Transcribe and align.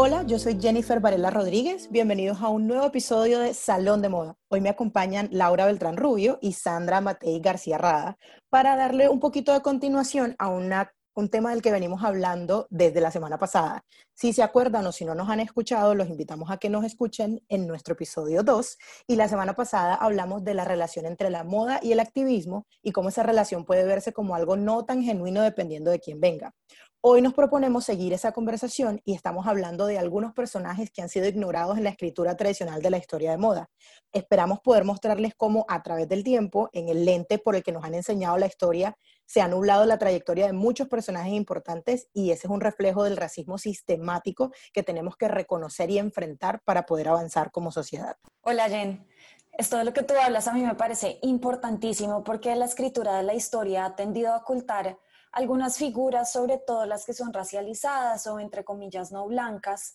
Hola, 0.00 0.22
yo 0.22 0.38
soy 0.38 0.56
Jennifer 0.60 1.00
Varela 1.00 1.28
Rodríguez. 1.28 1.90
Bienvenidos 1.90 2.40
a 2.40 2.50
un 2.50 2.68
nuevo 2.68 2.86
episodio 2.86 3.40
de 3.40 3.52
Salón 3.52 4.00
de 4.00 4.08
Moda. 4.08 4.36
Hoy 4.46 4.60
me 4.60 4.68
acompañan 4.68 5.28
Laura 5.32 5.66
Beltrán 5.66 5.96
Rubio 5.96 6.38
y 6.40 6.52
Sandra 6.52 7.00
Matei 7.00 7.40
García 7.40 7.78
Rada 7.78 8.16
para 8.48 8.76
darle 8.76 9.08
un 9.08 9.18
poquito 9.18 9.52
de 9.52 9.60
continuación 9.60 10.36
a 10.38 10.50
un 10.50 11.28
tema 11.30 11.50
del 11.50 11.62
que 11.62 11.72
venimos 11.72 12.04
hablando 12.04 12.68
desde 12.70 13.00
la 13.00 13.10
semana 13.10 13.38
pasada. 13.38 13.84
Si 14.14 14.32
se 14.32 14.44
acuerdan 14.44 14.86
o 14.86 14.92
si 14.92 15.04
no 15.04 15.16
nos 15.16 15.30
han 15.30 15.40
escuchado, 15.40 15.96
los 15.96 16.08
invitamos 16.08 16.48
a 16.52 16.58
que 16.58 16.70
nos 16.70 16.84
escuchen 16.84 17.42
en 17.48 17.66
nuestro 17.66 17.94
episodio 17.94 18.44
2. 18.44 18.78
Y 19.08 19.16
la 19.16 19.26
semana 19.26 19.56
pasada 19.56 19.96
hablamos 19.96 20.44
de 20.44 20.54
la 20.54 20.64
relación 20.64 21.06
entre 21.06 21.28
la 21.28 21.42
moda 21.42 21.80
y 21.82 21.90
el 21.90 21.98
activismo 21.98 22.68
y 22.84 22.92
cómo 22.92 23.08
esa 23.08 23.24
relación 23.24 23.64
puede 23.64 23.82
verse 23.82 24.12
como 24.12 24.36
algo 24.36 24.56
no 24.56 24.84
tan 24.84 25.02
genuino 25.02 25.42
dependiendo 25.42 25.90
de 25.90 25.98
quién 25.98 26.20
venga. 26.20 26.54
Hoy 27.00 27.22
nos 27.22 27.32
proponemos 27.32 27.84
seguir 27.84 28.12
esa 28.12 28.32
conversación 28.32 29.00
y 29.04 29.14
estamos 29.14 29.46
hablando 29.46 29.86
de 29.86 30.00
algunos 30.00 30.32
personajes 30.32 30.90
que 30.90 31.00
han 31.00 31.08
sido 31.08 31.28
ignorados 31.28 31.78
en 31.78 31.84
la 31.84 31.90
escritura 31.90 32.36
tradicional 32.36 32.82
de 32.82 32.90
la 32.90 32.98
historia 32.98 33.30
de 33.30 33.36
moda. 33.36 33.70
Esperamos 34.12 34.58
poder 34.58 34.82
mostrarles 34.82 35.32
cómo 35.36 35.64
a 35.68 35.80
través 35.84 36.08
del 36.08 36.24
tiempo, 36.24 36.68
en 36.72 36.88
el 36.88 37.04
lente 37.04 37.38
por 37.38 37.54
el 37.54 37.62
que 37.62 37.70
nos 37.70 37.84
han 37.84 37.94
enseñado 37.94 38.36
la 38.36 38.46
historia, 38.46 38.96
se 39.26 39.40
ha 39.40 39.46
nublado 39.46 39.84
la 39.84 39.96
trayectoria 39.96 40.46
de 40.46 40.52
muchos 40.52 40.88
personajes 40.88 41.32
importantes 41.34 42.08
y 42.12 42.32
ese 42.32 42.48
es 42.48 42.50
un 42.50 42.60
reflejo 42.60 43.04
del 43.04 43.16
racismo 43.16 43.58
sistemático 43.58 44.50
que 44.72 44.82
tenemos 44.82 45.16
que 45.16 45.28
reconocer 45.28 45.90
y 45.90 45.98
enfrentar 45.98 46.62
para 46.64 46.84
poder 46.84 47.10
avanzar 47.10 47.52
como 47.52 47.70
sociedad. 47.70 48.16
Hola 48.42 48.68
Jen. 48.68 49.06
Esto 49.52 49.76
de 49.76 49.84
lo 49.84 49.92
que 49.92 50.02
tú 50.02 50.14
hablas 50.20 50.48
a 50.48 50.52
mí 50.52 50.62
me 50.62 50.74
parece 50.74 51.20
importantísimo 51.22 52.24
porque 52.24 52.56
la 52.56 52.64
escritura 52.64 53.16
de 53.16 53.22
la 53.22 53.34
historia 53.34 53.84
ha 53.84 53.94
tendido 53.94 54.32
a 54.32 54.38
ocultar 54.38 54.98
algunas 55.32 55.76
figuras, 55.76 56.32
sobre 56.32 56.58
todo 56.58 56.86
las 56.86 57.04
que 57.04 57.14
son 57.14 57.32
racializadas 57.32 58.26
o 58.26 58.40
entre 58.40 58.64
comillas 58.64 59.12
no 59.12 59.26
blancas. 59.26 59.94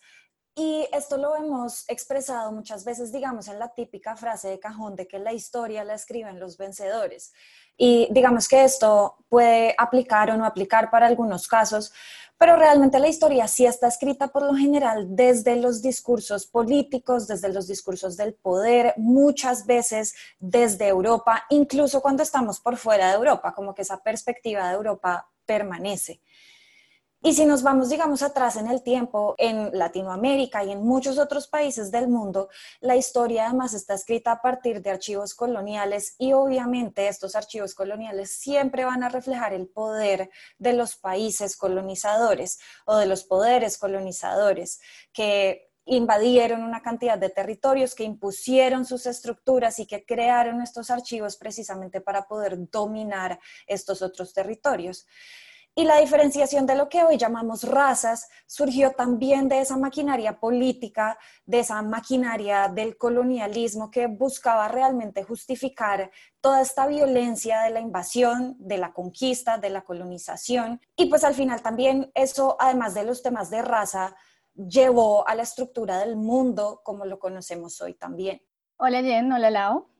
Y 0.55 0.87
esto 0.93 1.17
lo 1.17 1.35
hemos 1.35 1.89
expresado 1.89 2.51
muchas 2.51 2.85
veces, 2.85 3.11
digamos, 3.11 3.47
en 3.47 3.57
la 3.57 3.73
típica 3.73 4.15
frase 4.15 4.49
de 4.49 4.59
cajón 4.59 4.95
de 4.95 5.07
que 5.07 5.17
la 5.17 5.33
historia 5.33 5.83
la 5.83 5.95
escriben 5.95 6.39
los 6.39 6.57
vencedores. 6.57 7.33
Y 7.77 8.07
digamos 8.11 8.47
que 8.47 8.63
esto 8.63 9.17
puede 9.29 9.73
aplicar 9.77 10.29
o 10.31 10.37
no 10.37 10.45
aplicar 10.45 10.91
para 10.91 11.07
algunos 11.07 11.47
casos, 11.47 11.91
pero 12.37 12.55
realmente 12.55 12.99
la 12.99 13.07
historia 13.07 13.47
sí 13.47 13.65
está 13.65 13.87
escrita 13.87 14.27
por 14.27 14.43
lo 14.43 14.53
general 14.53 15.15
desde 15.15 15.55
los 15.55 15.81
discursos 15.81 16.45
políticos, 16.45 17.27
desde 17.27 17.49
los 17.49 17.67
discursos 17.67 18.17
del 18.17 18.33
poder, 18.33 18.93
muchas 18.97 19.65
veces 19.65 20.13
desde 20.39 20.87
Europa, 20.87 21.45
incluso 21.49 22.01
cuando 22.01 22.21
estamos 22.21 22.59
por 22.59 22.75
fuera 22.77 23.07
de 23.07 23.15
Europa, 23.15 23.53
como 23.53 23.73
que 23.73 23.83
esa 23.83 24.03
perspectiva 24.03 24.67
de 24.67 24.75
Europa 24.75 25.29
permanece. 25.45 26.21
Y 27.25 27.31
si 27.31 27.45
nos 27.45 27.63
vamos, 27.63 27.89
digamos, 27.89 28.21
atrás 28.21 28.57
en 28.57 28.67
el 28.67 28.83
tiempo, 28.83 29.33
en 29.37 29.69
Latinoamérica 29.71 30.65
y 30.65 30.73
en 30.73 30.83
muchos 30.83 31.17
otros 31.17 31.47
países 31.47 31.89
del 31.89 32.09
mundo, 32.09 32.49
la 32.81 32.97
historia 32.97 33.45
además 33.45 33.73
está 33.73 33.93
escrita 33.93 34.33
a 34.33 34.41
partir 34.41 34.81
de 34.81 34.89
archivos 34.89 35.33
coloniales 35.33 36.15
y 36.17 36.33
obviamente 36.33 37.07
estos 37.07 37.37
archivos 37.37 37.75
coloniales 37.75 38.37
siempre 38.37 38.83
van 38.83 39.03
a 39.03 39.09
reflejar 39.09 39.53
el 39.53 39.69
poder 39.69 40.31
de 40.57 40.73
los 40.73 40.97
países 40.97 41.55
colonizadores 41.55 42.59
o 42.85 42.97
de 42.97 43.05
los 43.05 43.23
poderes 43.23 43.77
colonizadores 43.77 44.81
que 45.13 45.71
invadieron 45.85 46.61
una 46.61 46.81
cantidad 46.81 47.17
de 47.17 47.29
territorios, 47.29 47.95
que 47.95 48.03
impusieron 48.03 48.83
sus 48.83 49.05
estructuras 49.05 49.79
y 49.79 49.85
que 49.85 50.03
crearon 50.05 50.61
estos 50.61 50.89
archivos 50.89 51.37
precisamente 51.37 52.01
para 52.01 52.27
poder 52.27 52.69
dominar 52.69 53.39
estos 53.65 54.01
otros 54.01 54.33
territorios. 54.33 55.07
Y 55.75 55.85
la 55.85 55.97
diferenciación 55.97 56.67
de 56.67 56.75
lo 56.75 56.87
que 56.87 57.03
hoy 57.03 57.17
llamamos 57.17 57.63
razas 57.63 58.29
surgió 58.45 58.91
también 58.91 59.47
de 59.47 59.59
esa 59.59 59.75
maquinaria 59.75 60.39
política, 60.39 61.17
de 61.47 61.61
esa 61.61 61.81
maquinaria 61.81 62.67
del 62.67 62.95
colonialismo 62.95 63.89
que 63.89 64.05
buscaba 64.05 64.67
realmente 64.67 65.23
justificar 65.23 66.11
toda 66.41 66.61
esta 66.61 66.85
violencia 66.85 67.61
de 67.61 67.71
la 67.71 67.79
invasión, 67.79 68.55
de 68.59 68.77
la 68.77 68.93
conquista, 68.93 69.57
de 69.57 69.71
la 69.71 69.81
colonización. 69.81 70.79
Y 70.95 71.07
pues 71.07 71.23
al 71.23 71.33
final 71.33 71.63
también 71.63 72.11
eso, 72.13 72.55
además 72.59 72.93
de 72.93 73.05
los 73.05 73.23
temas 73.23 73.49
de 73.49 73.63
raza, 73.63 74.15
llevó 74.53 75.27
a 75.27 75.33
la 75.33 75.41
estructura 75.41 75.97
del 75.97 76.17
mundo 76.17 76.81
como 76.83 77.05
lo 77.05 77.17
conocemos 77.17 77.81
hoy 77.81 77.95
también. 77.95 78.43
Hola 78.77 79.01
Jen, 79.01 79.31
hola 79.31 79.49
Lau. 79.49 79.92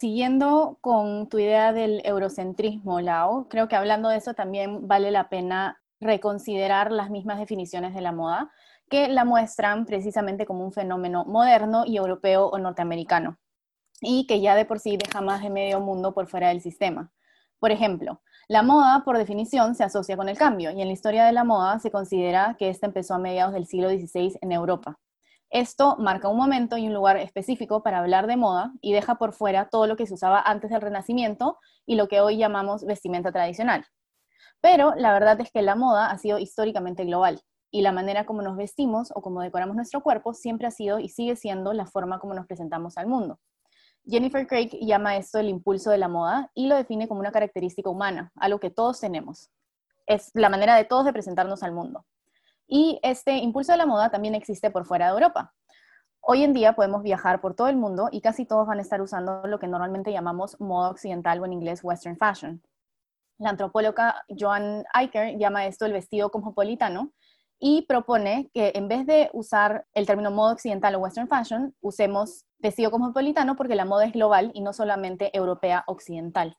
Siguiendo 0.00 0.78
con 0.80 1.28
tu 1.28 1.40
idea 1.40 1.72
del 1.72 2.00
eurocentrismo, 2.04 3.00
Lau, 3.00 3.48
creo 3.48 3.66
que 3.66 3.74
hablando 3.74 4.08
de 4.08 4.18
eso 4.18 4.32
también 4.32 4.86
vale 4.86 5.10
la 5.10 5.28
pena 5.28 5.82
reconsiderar 6.00 6.92
las 6.92 7.10
mismas 7.10 7.40
definiciones 7.40 7.94
de 7.94 8.00
la 8.00 8.12
moda 8.12 8.52
que 8.88 9.08
la 9.08 9.24
muestran 9.24 9.86
precisamente 9.86 10.46
como 10.46 10.64
un 10.64 10.72
fenómeno 10.72 11.24
moderno 11.24 11.84
y 11.84 11.96
europeo 11.96 12.46
o 12.46 12.58
norteamericano, 12.58 13.38
y 14.00 14.28
que 14.28 14.40
ya 14.40 14.54
de 14.54 14.64
por 14.64 14.78
sí 14.78 14.96
deja 14.96 15.20
más 15.20 15.42
de 15.42 15.50
medio 15.50 15.80
mundo 15.80 16.14
por 16.14 16.28
fuera 16.28 16.50
del 16.50 16.60
sistema. 16.60 17.10
Por 17.58 17.72
ejemplo, 17.72 18.22
la 18.46 18.62
moda, 18.62 19.02
por 19.04 19.18
definición, 19.18 19.74
se 19.74 19.82
asocia 19.82 20.16
con 20.16 20.28
el 20.28 20.38
cambio, 20.38 20.70
y 20.70 20.80
en 20.80 20.86
la 20.86 20.94
historia 20.94 21.26
de 21.26 21.32
la 21.32 21.42
moda 21.42 21.80
se 21.80 21.90
considera 21.90 22.54
que 22.56 22.68
esta 22.68 22.86
empezó 22.86 23.14
a 23.14 23.18
mediados 23.18 23.52
del 23.52 23.66
siglo 23.66 23.88
XVI 23.88 24.38
en 24.42 24.52
Europa. 24.52 25.00
Esto 25.50 25.96
marca 25.98 26.28
un 26.28 26.36
momento 26.36 26.76
y 26.76 26.86
un 26.86 26.94
lugar 26.94 27.16
específico 27.16 27.82
para 27.82 28.00
hablar 28.00 28.26
de 28.26 28.36
moda 28.36 28.72
y 28.82 28.92
deja 28.92 29.14
por 29.14 29.32
fuera 29.32 29.68
todo 29.70 29.86
lo 29.86 29.96
que 29.96 30.06
se 30.06 30.12
usaba 30.12 30.42
antes 30.42 30.70
del 30.70 30.82
Renacimiento 30.82 31.58
y 31.86 31.94
lo 31.94 32.06
que 32.06 32.20
hoy 32.20 32.36
llamamos 32.36 32.84
vestimenta 32.84 33.32
tradicional. 33.32 33.86
Pero 34.60 34.94
la 34.94 35.12
verdad 35.12 35.40
es 35.40 35.50
que 35.50 35.62
la 35.62 35.74
moda 35.74 36.10
ha 36.10 36.18
sido 36.18 36.38
históricamente 36.38 37.04
global 37.04 37.40
y 37.70 37.80
la 37.80 37.92
manera 37.92 38.26
como 38.26 38.42
nos 38.42 38.56
vestimos 38.56 39.10
o 39.14 39.22
como 39.22 39.40
decoramos 39.40 39.74
nuestro 39.74 40.02
cuerpo 40.02 40.34
siempre 40.34 40.66
ha 40.66 40.70
sido 40.70 40.98
y 40.98 41.08
sigue 41.08 41.34
siendo 41.34 41.72
la 41.72 41.86
forma 41.86 42.18
como 42.18 42.34
nos 42.34 42.46
presentamos 42.46 42.98
al 42.98 43.06
mundo. 43.06 43.38
Jennifer 44.04 44.46
Craig 44.46 44.70
llama 44.80 45.16
esto 45.16 45.38
el 45.38 45.48
impulso 45.48 45.90
de 45.90 45.98
la 45.98 46.08
moda 46.08 46.50
y 46.54 46.66
lo 46.66 46.76
define 46.76 47.08
como 47.08 47.20
una 47.20 47.32
característica 47.32 47.88
humana, 47.88 48.32
algo 48.36 48.58
que 48.60 48.70
todos 48.70 49.00
tenemos. 49.00 49.50
Es 50.06 50.30
la 50.34 50.48
manera 50.48 50.76
de 50.76 50.84
todos 50.84 51.04
de 51.04 51.12
presentarnos 51.12 51.62
al 51.62 51.72
mundo. 51.72 52.04
Y 52.68 53.00
este 53.02 53.38
impulso 53.38 53.72
de 53.72 53.78
la 53.78 53.86
moda 53.86 54.10
también 54.10 54.34
existe 54.34 54.70
por 54.70 54.84
fuera 54.84 55.06
de 55.06 55.12
Europa. 55.12 55.54
Hoy 56.20 56.44
en 56.44 56.52
día 56.52 56.74
podemos 56.74 57.02
viajar 57.02 57.40
por 57.40 57.54
todo 57.54 57.68
el 57.68 57.76
mundo 57.76 58.10
y 58.12 58.20
casi 58.20 58.44
todos 58.44 58.66
van 58.66 58.78
a 58.78 58.82
estar 58.82 59.00
usando 59.00 59.46
lo 59.46 59.58
que 59.58 59.66
normalmente 59.66 60.12
llamamos 60.12 60.60
moda 60.60 60.90
occidental 60.90 61.40
o 61.40 61.46
en 61.46 61.54
inglés 61.54 61.80
western 61.82 62.18
fashion. 62.18 62.62
La 63.38 63.50
antropóloga 63.50 64.22
Joan 64.38 64.84
Eicher 64.94 65.38
llama 65.38 65.66
esto 65.66 65.86
el 65.86 65.94
vestido 65.94 66.30
cosmopolitano 66.30 67.12
y 67.58 67.86
propone 67.86 68.50
que 68.52 68.72
en 68.74 68.88
vez 68.88 69.06
de 69.06 69.30
usar 69.32 69.86
el 69.94 70.06
término 70.06 70.30
moda 70.30 70.52
occidental 70.52 70.94
o 70.96 70.98
western 70.98 71.28
fashion, 71.28 71.74
usemos 71.80 72.44
vestido 72.58 72.90
cosmopolitano 72.90 73.56
porque 73.56 73.76
la 73.76 73.86
moda 73.86 74.04
es 74.04 74.12
global 74.12 74.50
y 74.52 74.60
no 74.60 74.74
solamente 74.74 75.34
europea 75.34 75.84
occidental. 75.86 76.58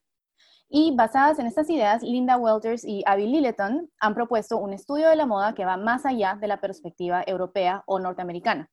Y 0.71 0.95
basadas 0.95 1.39
en 1.39 1.47
estas 1.47 1.67
ideas, 1.71 2.03
Linda 2.03 2.37
Welters 2.37 2.83
y 2.85 3.01
Abby 3.07 3.25
Lilleton 3.25 3.89
han 3.99 4.13
propuesto 4.13 4.59
un 4.59 4.71
estudio 4.71 5.09
de 5.09 5.15
la 5.15 5.25
moda 5.25 5.55
que 5.55 5.65
va 5.65 5.77
más 5.77 6.05
allá 6.05 6.37
de 6.39 6.47
la 6.47 6.61
perspectiva 6.61 7.23
europea 7.25 7.81
o 7.87 7.97
norteamericana. 7.97 8.69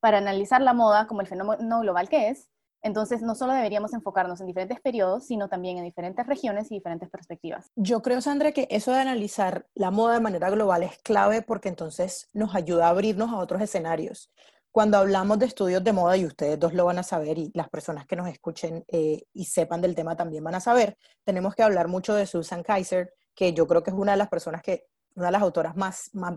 Para 0.00 0.18
analizar 0.18 0.62
la 0.62 0.72
moda 0.72 1.06
como 1.06 1.20
el 1.20 1.26
fenómeno 1.26 1.80
global 1.80 2.08
que 2.08 2.30
es, 2.30 2.48
entonces 2.80 3.20
no 3.20 3.34
solo 3.34 3.52
deberíamos 3.52 3.92
enfocarnos 3.92 4.40
en 4.40 4.46
diferentes 4.46 4.80
periodos, 4.80 5.26
sino 5.26 5.50
también 5.50 5.76
en 5.76 5.84
diferentes 5.84 6.26
regiones 6.26 6.72
y 6.72 6.76
diferentes 6.76 7.10
perspectivas. 7.10 7.70
Yo 7.76 8.00
creo, 8.00 8.22
Sandra, 8.22 8.52
que 8.52 8.66
eso 8.70 8.92
de 8.92 9.00
analizar 9.00 9.66
la 9.74 9.90
moda 9.90 10.14
de 10.14 10.20
manera 10.20 10.48
global 10.48 10.82
es 10.82 10.96
clave 11.02 11.42
porque 11.42 11.68
entonces 11.68 12.30
nos 12.32 12.54
ayuda 12.54 12.86
a 12.86 12.90
abrirnos 12.90 13.30
a 13.32 13.36
otros 13.36 13.60
escenarios 13.60 14.32
cuando 14.78 14.98
hablamos 14.98 15.40
de 15.40 15.46
estudios 15.46 15.82
de 15.82 15.92
moda, 15.92 16.16
y 16.16 16.24
ustedes 16.24 16.56
dos 16.56 16.72
lo 16.72 16.84
van 16.84 17.00
a 17.00 17.02
saber, 17.02 17.36
y 17.36 17.50
las 17.52 17.68
personas 17.68 18.06
que 18.06 18.14
nos 18.14 18.28
escuchen 18.28 18.84
eh, 18.86 19.24
y 19.32 19.44
sepan 19.46 19.80
del 19.80 19.96
tema 19.96 20.14
también 20.14 20.44
van 20.44 20.54
a 20.54 20.60
saber, 20.60 20.96
tenemos 21.24 21.56
que 21.56 21.64
hablar 21.64 21.88
mucho 21.88 22.14
de 22.14 22.28
Susan 22.28 22.62
Kaiser, 22.62 23.12
que 23.34 23.52
yo 23.52 23.66
creo 23.66 23.82
que 23.82 23.90
es 23.90 23.96
una 23.96 24.12
de 24.12 24.18
las 24.18 24.28
personas 24.28 24.62
que, 24.62 24.84
una 25.16 25.26
de 25.26 25.32
las 25.32 25.42
autoras 25.42 25.74
más, 25.74 26.10
más 26.12 26.34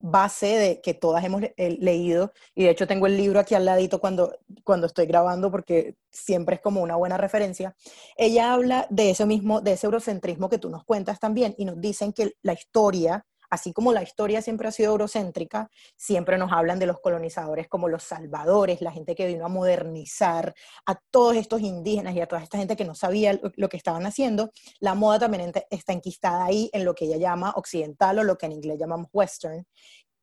base 0.00 0.46
de 0.46 0.80
que 0.80 0.94
todas 0.94 1.22
hemos 1.22 1.44
eh, 1.44 1.78
leído, 1.78 2.32
y 2.52 2.64
de 2.64 2.70
hecho 2.70 2.88
tengo 2.88 3.06
el 3.06 3.16
libro 3.16 3.38
aquí 3.38 3.54
al 3.54 3.64
ladito 3.64 4.00
cuando, 4.00 4.40
cuando 4.64 4.88
estoy 4.88 5.06
grabando 5.06 5.52
porque 5.52 5.94
siempre 6.10 6.56
es 6.56 6.62
como 6.62 6.82
una 6.82 6.96
buena 6.96 7.16
referencia. 7.16 7.76
Ella 8.16 8.54
habla 8.54 8.88
de 8.90 9.10
eso 9.10 9.24
mismo, 9.24 9.60
de 9.60 9.74
ese 9.74 9.86
eurocentrismo 9.86 10.48
que 10.48 10.58
tú 10.58 10.68
nos 10.68 10.82
cuentas 10.82 11.20
también, 11.20 11.54
y 11.58 11.64
nos 11.64 11.80
dicen 11.80 12.12
que 12.12 12.32
la 12.42 12.54
historia 12.54 13.24
así 13.54 13.72
como 13.72 13.92
la 13.92 14.02
historia 14.02 14.42
siempre 14.42 14.68
ha 14.68 14.72
sido 14.72 14.92
eurocéntrica, 14.92 15.70
siempre 15.96 16.38
nos 16.38 16.52
hablan 16.52 16.78
de 16.78 16.86
los 16.86 17.00
colonizadores 17.00 17.68
como 17.68 17.88
los 17.88 18.02
salvadores, 18.02 18.80
la 18.80 18.90
gente 18.90 19.14
que 19.14 19.26
vino 19.26 19.46
a 19.46 19.48
modernizar 19.48 20.54
a 20.86 20.96
todos 21.10 21.36
estos 21.36 21.60
indígenas 21.60 22.14
y 22.14 22.20
a 22.20 22.26
toda 22.26 22.42
esta 22.42 22.58
gente 22.58 22.76
que 22.76 22.84
no 22.84 22.94
sabía 22.94 23.38
lo 23.56 23.68
que 23.68 23.76
estaban 23.76 24.06
haciendo. 24.06 24.50
La 24.80 24.94
moda 24.94 25.20
también 25.20 25.52
está 25.70 25.92
enquistada 25.92 26.44
ahí 26.44 26.68
en 26.72 26.84
lo 26.84 26.94
que 26.94 27.06
ella 27.06 27.16
llama 27.16 27.52
occidental 27.56 28.18
o 28.18 28.24
lo 28.24 28.36
que 28.36 28.46
en 28.46 28.52
inglés 28.52 28.78
llamamos 28.78 29.08
western 29.12 29.64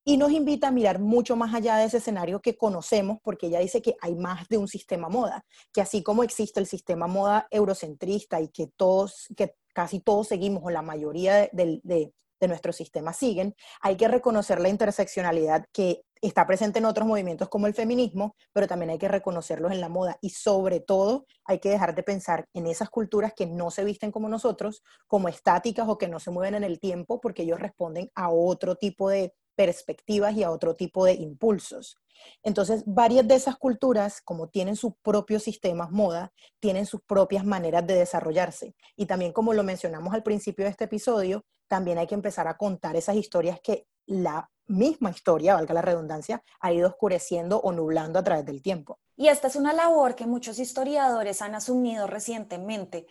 y 0.04 0.18
nos 0.18 0.32
invita 0.32 0.70
a 0.70 0.72
mirar 0.72 1.00
mucho 1.00 1.36
más 1.36 1.54
allá 1.54 1.78
de 1.78 1.86
ese 1.86 1.98
escenario 1.98 2.42
que 2.42 2.58
conocemos, 2.58 3.20
porque 3.24 3.48
ella 3.48 3.60
dice 3.60 3.82
que 3.82 3.96
hay 4.02 4.16
más 4.16 4.48
de 4.50 4.58
un 4.58 4.68
sistema 4.68 5.10
moda, 5.10 5.46
que 5.72 5.82
así 5.82 6.02
como 6.02 6.24
existe 6.24 6.60
el 6.60 6.66
sistema 6.66 7.08
moda 7.08 7.48
eurocentrista 7.52 8.42
y 8.42 8.50
que 8.50 8.68
todos, 8.76 9.28
que 9.38 9.54
casi 9.74 10.00
todos 10.00 10.28
seguimos, 10.28 10.64
o 10.66 10.72
la 10.72 10.82
mayoría 10.82 11.50
de, 11.52 12.14
nuestros 12.48 12.76
sistemas 12.76 13.18
siguen, 13.18 13.56
hay 13.82 13.98
que 13.98 14.08
reconocer 14.08 14.60
la 14.60 14.70
interseccionalidad 14.70 15.66
que 15.72 16.04
está 16.22 16.46
presente 16.46 16.80
en 16.80 16.86
otros 16.86 17.08
movimientos 17.08 17.50
como 17.50 17.68
el 17.68 17.74
feminismo, 17.74 18.36
pero 18.54 18.68
también 18.68 18.92
hay 18.92 19.00
que 19.00 19.08
reconocerlos 19.08 19.72
en 19.72 19.82
la 19.82 19.90
moda. 19.90 20.18
Y 20.22 20.30
sobre 20.30 20.80
todo 20.80 21.26
hay 21.46 21.60
que 21.60 21.70
dejar 21.70 21.96
de 21.96 22.04
pensar 22.04 22.48
en 22.54 22.68
esas 22.68 22.90
culturas 22.90 23.34
que 23.36 23.48
no 23.48 23.72
se 23.72 23.84
visten 23.84 24.12
como 24.12 24.30
nosotros, 24.30 24.84
como 25.08 25.28
estáticas 25.28 25.88
o 25.90 25.98
que 25.98 26.08
no 26.08 26.20
se 26.20 26.32
mueven 26.32 26.56
en 26.56 26.64
el 26.64 26.80
tiempo, 26.80 27.20
porque 27.20 27.44
ellos 27.44 27.60
responden 27.60 28.12
a 28.14 28.30
otro 28.30 28.76
tipo 28.76 29.10
de 29.10 29.34
perspectivas 29.62 30.36
y 30.36 30.42
a 30.42 30.50
otro 30.50 30.76
tipo 30.76 31.06
de 31.06 31.14
impulsos. 31.14 32.00
Entonces, 32.42 32.82
varias 32.88 33.28
de 33.28 33.36
esas 33.36 33.58
culturas, 33.58 34.20
como 34.20 34.50
tienen 34.50 34.76
sus 34.76 34.94
propios 35.04 35.44
sistemas 35.44 35.92
moda, 35.92 36.34
tienen 36.60 36.88
sus 36.88 37.02
propias 37.02 37.46
maneras 37.46 37.86
de 37.86 37.94
desarrollarse. 37.94 38.74
Y 38.96 39.06
también, 39.06 39.34
como 39.34 39.54
lo 39.54 39.64
mencionamos 39.64 40.16
al 40.16 40.24
principio 40.24 40.66
de 40.66 40.72
este 40.72 40.86
episodio, 40.86 41.46
también 41.68 42.00
hay 42.00 42.08
que 42.08 42.16
empezar 42.16 42.48
a 42.48 42.58
contar 42.58 42.96
esas 42.96 43.16
historias 43.16 43.60
que 43.62 43.86
la 44.08 44.50
misma 44.66 45.12
historia, 45.12 45.54
valga 45.54 45.76
la 45.76 45.84
redundancia, 45.84 46.44
ha 46.60 46.74
ido 46.74 46.88
oscureciendo 46.88 47.60
o 47.62 47.72
nublando 47.72 48.18
a 48.18 48.24
través 48.24 48.46
del 48.46 48.64
tiempo. 48.64 48.98
Y 49.16 49.28
esta 49.28 49.48
es 49.48 49.56
una 49.56 49.74
labor 49.74 50.16
que 50.16 50.26
muchos 50.26 50.58
historiadores 50.58 51.44
han 51.44 51.54
asumido 51.54 52.08
recientemente 52.08 53.06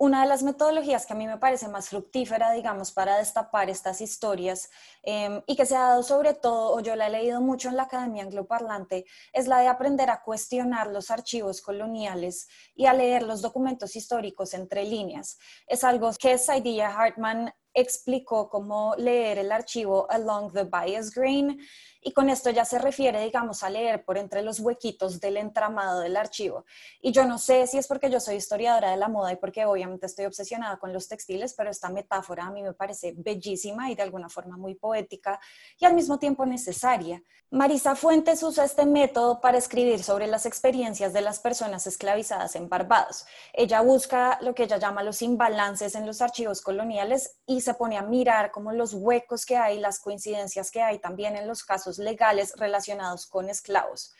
una 0.00 0.22
de 0.22 0.28
las 0.28 0.42
metodologías 0.42 1.04
que 1.04 1.12
a 1.12 1.16
mí 1.16 1.26
me 1.26 1.36
parece 1.36 1.68
más 1.68 1.90
fructífera, 1.90 2.52
digamos, 2.52 2.90
para 2.90 3.18
destapar 3.18 3.68
estas 3.68 4.00
historias 4.00 4.70
em, 5.02 5.42
y 5.46 5.56
que 5.56 5.66
se 5.66 5.76
ha 5.76 5.88
dado 5.88 6.02
sobre 6.02 6.32
todo, 6.32 6.74
o 6.74 6.80
yo 6.80 6.96
la 6.96 7.08
he 7.08 7.10
leído 7.10 7.42
mucho 7.42 7.68
en 7.68 7.76
la 7.76 7.82
Academia 7.82 8.22
Angloparlante, 8.22 9.04
es 9.34 9.46
la 9.46 9.58
de 9.58 9.68
aprender 9.68 10.08
a 10.08 10.22
cuestionar 10.22 10.86
los 10.86 11.10
archivos 11.10 11.60
coloniales 11.60 12.48
y 12.74 12.86
a 12.86 12.94
leer 12.94 13.24
los 13.24 13.42
documentos 13.42 13.94
históricos 13.94 14.54
entre 14.54 14.84
líneas. 14.84 15.38
Es 15.66 15.84
algo 15.84 16.10
que 16.18 16.38
Saidiya 16.38 16.88
Hartman 16.88 17.52
explicó 17.74 18.48
cómo 18.48 18.94
leer 18.96 19.38
el 19.38 19.52
archivo 19.52 20.06
along 20.10 20.52
the 20.52 20.64
bias 20.64 21.10
grain 21.12 21.60
y 22.02 22.12
con 22.12 22.30
esto 22.30 22.50
ya 22.50 22.64
se 22.64 22.78
refiere, 22.78 23.22
digamos, 23.22 23.62
a 23.62 23.70
leer 23.70 24.04
por 24.04 24.16
entre 24.16 24.42
los 24.42 24.58
huequitos 24.60 25.20
del 25.20 25.36
entramado 25.36 26.00
del 26.00 26.16
archivo. 26.16 26.64
Y 27.00 27.12
yo 27.12 27.26
no 27.26 27.38
sé 27.38 27.66
si 27.66 27.76
es 27.78 27.86
porque 27.86 28.10
yo 28.10 28.20
soy 28.20 28.36
historiadora 28.36 28.90
de 28.90 28.96
la 28.96 29.08
moda 29.08 29.32
y 29.32 29.36
porque 29.36 29.66
obviamente 29.66 30.06
estoy 30.06 30.24
obsesionada 30.24 30.78
con 30.78 30.92
los 30.92 31.08
textiles, 31.08 31.54
pero 31.54 31.70
esta 31.70 31.90
metáfora 31.90 32.46
a 32.46 32.50
mí 32.50 32.62
me 32.62 32.72
parece 32.72 33.12
bellísima 33.16 33.90
y 33.90 33.94
de 33.94 34.02
alguna 34.02 34.28
forma 34.28 34.56
muy 34.56 34.74
poética 34.74 35.38
y 35.78 35.84
al 35.84 35.94
mismo 35.94 36.18
tiempo 36.18 36.46
necesaria. 36.46 37.22
Marisa 37.52 37.96
Fuentes 37.96 38.44
usa 38.44 38.64
este 38.64 38.86
método 38.86 39.40
para 39.40 39.58
escribir 39.58 40.04
sobre 40.04 40.28
las 40.28 40.46
experiencias 40.46 41.12
de 41.12 41.20
las 41.20 41.40
personas 41.40 41.84
esclavizadas 41.88 42.54
en 42.54 42.68
Barbados. 42.68 43.26
Ella 43.52 43.80
busca 43.80 44.38
lo 44.40 44.54
que 44.54 44.62
ella 44.62 44.76
llama 44.76 45.02
los 45.02 45.20
imbalances 45.20 45.96
en 45.96 46.06
los 46.06 46.22
archivos 46.22 46.60
coloniales 46.60 47.40
y 47.46 47.59
se 47.60 47.74
pone 47.74 47.96
a 47.96 48.02
mirar 48.02 48.50
como 48.50 48.72
los 48.72 48.94
huecos 48.94 49.44
que 49.44 49.56
hay, 49.56 49.78
las 49.78 50.00
coincidencias 50.00 50.70
que 50.70 50.82
hay 50.82 50.98
también 50.98 51.36
en 51.36 51.46
los 51.46 51.64
casos 51.64 51.98
legales 51.98 52.54
relacionados 52.56 53.26
con 53.26 53.48
esclavos. 53.48 54.14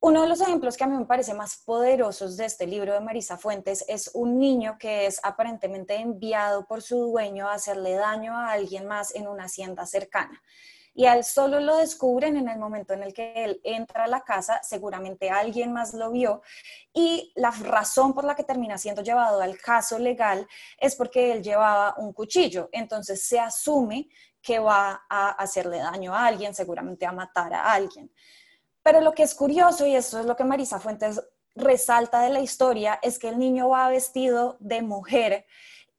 Uno 0.00 0.22
de 0.22 0.28
los 0.28 0.40
ejemplos 0.40 0.76
que 0.76 0.84
a 0.84 0.86
mí 0.86 0.96
me 0.96 1.06
parece 1.06 1.34
más 1.34 1.56
poderosos 1.64 2.36
de 2.36 2.44
este 2.44 2.66
libro 2.66 2.92
de 2.92 3.00
Marisa 3.00 3.38
Fuentes 3.38 3.84
es 3.88 4.10
un 4.14 4.38
niño 4.38 4.76
que 4.78 5.06
es 5.06 5.18
aparentemente 5.22 5.96
enviado 5.96 6.66
por 6.66 6.82
su 6.82 6.98
dueño 6.98 7.48
a 7.48 7.54
hacerle 7.54 7.94
daño 7.94 8.36
a 8.36 8.52
alguien 8.52 8.86
más 8.86 9.14
en 9.14 9.26
una 9.26 9.44
hacienda 9.44 9.86
cercana 9.86 10.42
y 10.96 11.04
a 11.04 11.14
él 11.14 11.24
solo 11.24 11.60
lo 11.60 11.76
descubren 11.76 12.38
en 12.38 12.48
el 12.48 12.58
momento 12.58 12.94
en 12.94 13.02
el 13.02 13.12
que 13.12 13.44
él 13.44 13.60
entra 13.62 14.04
a 14.04 14.08
la 14.08 14.22
casa, 14.22 14.60
seguramente 14.62 15.28
alguien 15.28 15.70
más 15.70 15.92
lo 15.92 16.10
vio 16.10 16.40
y 16.94 17.32
la 17.36 17.50
razón 17.50 18.14
por 18.14 18.24
la 18.24 18.34
que 18.34 18.44
termina 18.44 18.78
siendo 18.78 19.02
llevado 19.02 19.42
al 19.42 19.58
caso 19.58 19.98
legal 19.98 20.48
es 20.78 20.96
porque 20.96 21.32
él 21.32 21.42
llevaba 21.42 21.94
un 21.98 22.14
cuchillo, 22.14 22.70
entonces 22.72 23.22
se 23.22 23.38
asume 23.38 24.08
que 24.40 24.58
va 24.58 25.04
a 25.10 25.32
hacerle 25.32 25.78
daño 25.78 26.14
a 26.14 26.26
alguien, 26.26 26.54
seguramente 26.54 27.04
a 27.04 27.12
matar 27.12 27.52
a 27.52 27.72
alguien. 27.72 28.10
Pero 28.82 29.02
lo 29.02 29.12
que 29.12 29.24
es 29.24 29.34
curioso, 29.34 29.84
y 29.84 29.94
esto 29.94 30.18
es 30.18 30.24
lo 30.24 30.34
que 30.34 30.44
Marisa 30.44 30.80
Fuentes 30.80 31.20
resalta 31.54 32.20
de 32.20 32.30
la 32.30 32.40
historia, 32.40 32.98
es 33.02 33.18
que 33.18 33.28
el 33.28 33.38
niño 33.38 33.68
va 33.68 33.90
vestido 33.90 34.56
de 34.60 34.80
mujer 34.80 35.44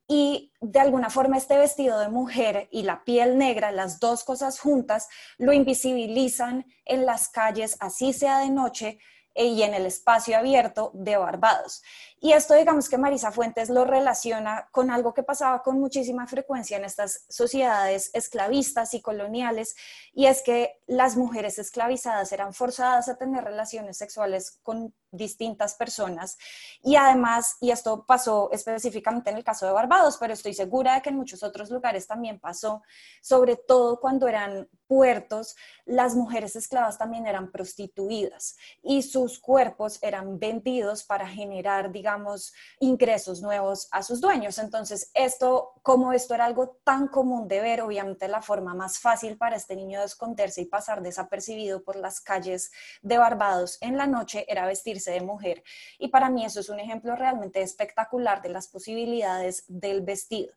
y 0.08 0.54
de 0.62 0.80
alguna 0.80 1.10
forma 1.10 1.38
este 1.38 1.58
vestido 1.58 2.00
de 2.00 2.10
mujer 2.10 2.70
y 2.72 2.84
la 2.84 3.04
piel 3.04 3.38
negra, 3.38 3.72
las 3.72 4.00
dos 4.00 4.24
cosas 4.24 4.60
juntas, 4.60 5.10
lo 5.38 5.52
invisibilizan 5.52 6.66
en 6.86 7.06
las 7.06 7.28
calles, 7.28 7.76
así 7.80 8.14
sea 8.14 8.40
de 8.40 8.50
noche, 8.50 9.00
eh, 9.36 9.46
y 9.46 9.62
en 9.62 9.74
el 9.76 9.86
espacio 9.86 10.38
abierto 10.38 10.92
de 10.96 11.16
Barbados. 11.18 11.84
Y 12.20 12.34
esto 12.34 12.56
digamos 12.56 12.90
que 12.90 12.98
Marisa 12.98 13.32
Fuentes 13.32 13.70
lo 13.70 13.86
relaciona 13.86 14.68
con 14.72 14.90
algo 14.90 15.14
que 15.14 15.22
pasaba 15.22 15.62
con 15.62 15.80
muchísima 15.80 16.26
frecuencia 16.26 16.78
en 16.78 16.86
estas 16.86 17.26
sociedades 17.30 18.10
esclavistas 18.14 18.96
y 18.96 19.02
coloniales, 19.02 19.76
y 20.14 20.26
es 20.26 20.42
que 20.42 20.82
las 20.88 21.16
mujeres 21.16 21.60
esclavizadas 21.60 22.32
eran 22.32 22.54
forzadas 22.54 23.08
a 23.08 23.18
tener 23.18 23.44
relaciones 23.44 23.98
sexuales 23.98 24.60
con 24.64 24.94
distintas 25.12 25.76
personas. 25.76 26.38
Y 26.82 26.96
además, 26.96 27.58
y 27.62 27.72
esto 27.72 28.06
pasó 28.06 28.50
específicamente 28.52 29.30
en 29.30 29.38
el 29.38 29.44
caso 29.44 29.66
de 29.66 29.72
Barbados, 29.72 30.18
pero 30.20 30.34
estoy 30.34 30.54
segura 30.54 30.96
de 30.96 31.02
que 31.02 31.10
en 31.10 31.18
muchos 31.18 31.44
otros 31.44 31.70
lugares 31.70 32.08
también 32.08 32.40
pasó, 32.40 32.82
sobre 33.22 33.56
todo 33.56 34.00
cuando 34.00 34.28
eran 34.28 34.68
puertos, 34.88 35.56
las 35.86 36.16
mujeres 36.16 36.56
esclavas 36.56 36.98
también 36.98 37.28
eran 37.28 37.52
prostituidas 37.52 38.58
y 38.82 39.04
sus 39.04 39.40
cuerpos 39.40 40.00
eran 40.02 40.40
vendidos 40.40 41.04
para 41.04 41.28
generar, 41.28 41.92
digamos, 41.92 42.07
digamos, 42.08 42.54
ingresos 42.80 43.42
nuevos 43.42 43.90
a 43.92 44.02
sus 44.02 44.22
dueños. 44.22 44.60
Entonces, 44.60 45.12
esto, 45.14 45.74
como 45.84 46.14
esto 46.14 46.36
era 46.36 46.46
algo 46.46 46.80
tan 46.86 47.10
común 47.10 47.50
de 47.50 47.60
ver, 47.60 47.82
obviamente 47.82 48.30
la 48.30 48.42
forma 48.42 48.74
más 48.74 49.00
fácil 49.00 49.38
para 49.38 49.58
este 49.58 49.76
niño 49.76 50.00
de 50.00 50.06
esconderse 50.06 50.62
y 50.62 50.66
pasar 50.66 51.02
desapercibido 51.02 51.84
por 51.84 51.98
las 51.98 52.22
calles 52.22 52.72
de 53.02 53.18
Barbados 53.18 53.78
en 53.82 53.98
la 53.98 54.08
noche 54.08 54.46
era 54.48 54.66
vestirse 54.66 55.12
de 55.12 55.20
mujer. 55.20 55.64
Y 56.00 56.08
para 56.08 56.30
mí 56.30 56.46
eso 56.46 56.62
es 56.62 56.70
un 56.70 56.80
ejemplo 56.80 57.14
realmente 57.18 57.62
espectacular 57.62 58.42
de 58.42 58.50
las 58.50 58.70
posibilidades 58.70 59.66
del 59.68 60.02
vestido. 60.02 60.54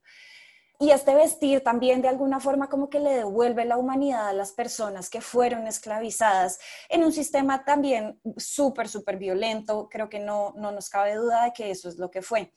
Y 0.82 0.92
este 0.92 1.14
vestir 1.14 1.62
también 1.62 2.00
de 2.00 2.08
alguna 2.08 2.40
forma 2.40 2.70
como 2.70 2.88
que 2.88 3.00
le 3.00 3.10
devuelve 3.10 3.66
la 3.66 3.76
humanidad 3.76 4.28
a 4.28 4.32
las 4.32 4.52
personas 4.52 5.10
que 5.10 5.20
fueron 5.20 5.66
esclavizadas 5.66 6.58
en 6.88 7.04
un 7.04 7.12
sistema 7.12 7.66
también 7.66 8.18
súper, 8.38 8.88
súper 8.88 9.18
violento. 9.18 9.90
Creo 9.90 10.08
que 10.08 10.20
no, 10.20 10.54
no 10.56 10.72
nos 10.72 10.88
cabe 10.88 11.16
duda 11.16 11.44
de 11.44 11.52
que 11.52 11.70
eso 11.70 11.90
es 11.90 11.98
lo 11.98 12.10
que 12.10 12.22
fue. 12.22 12.54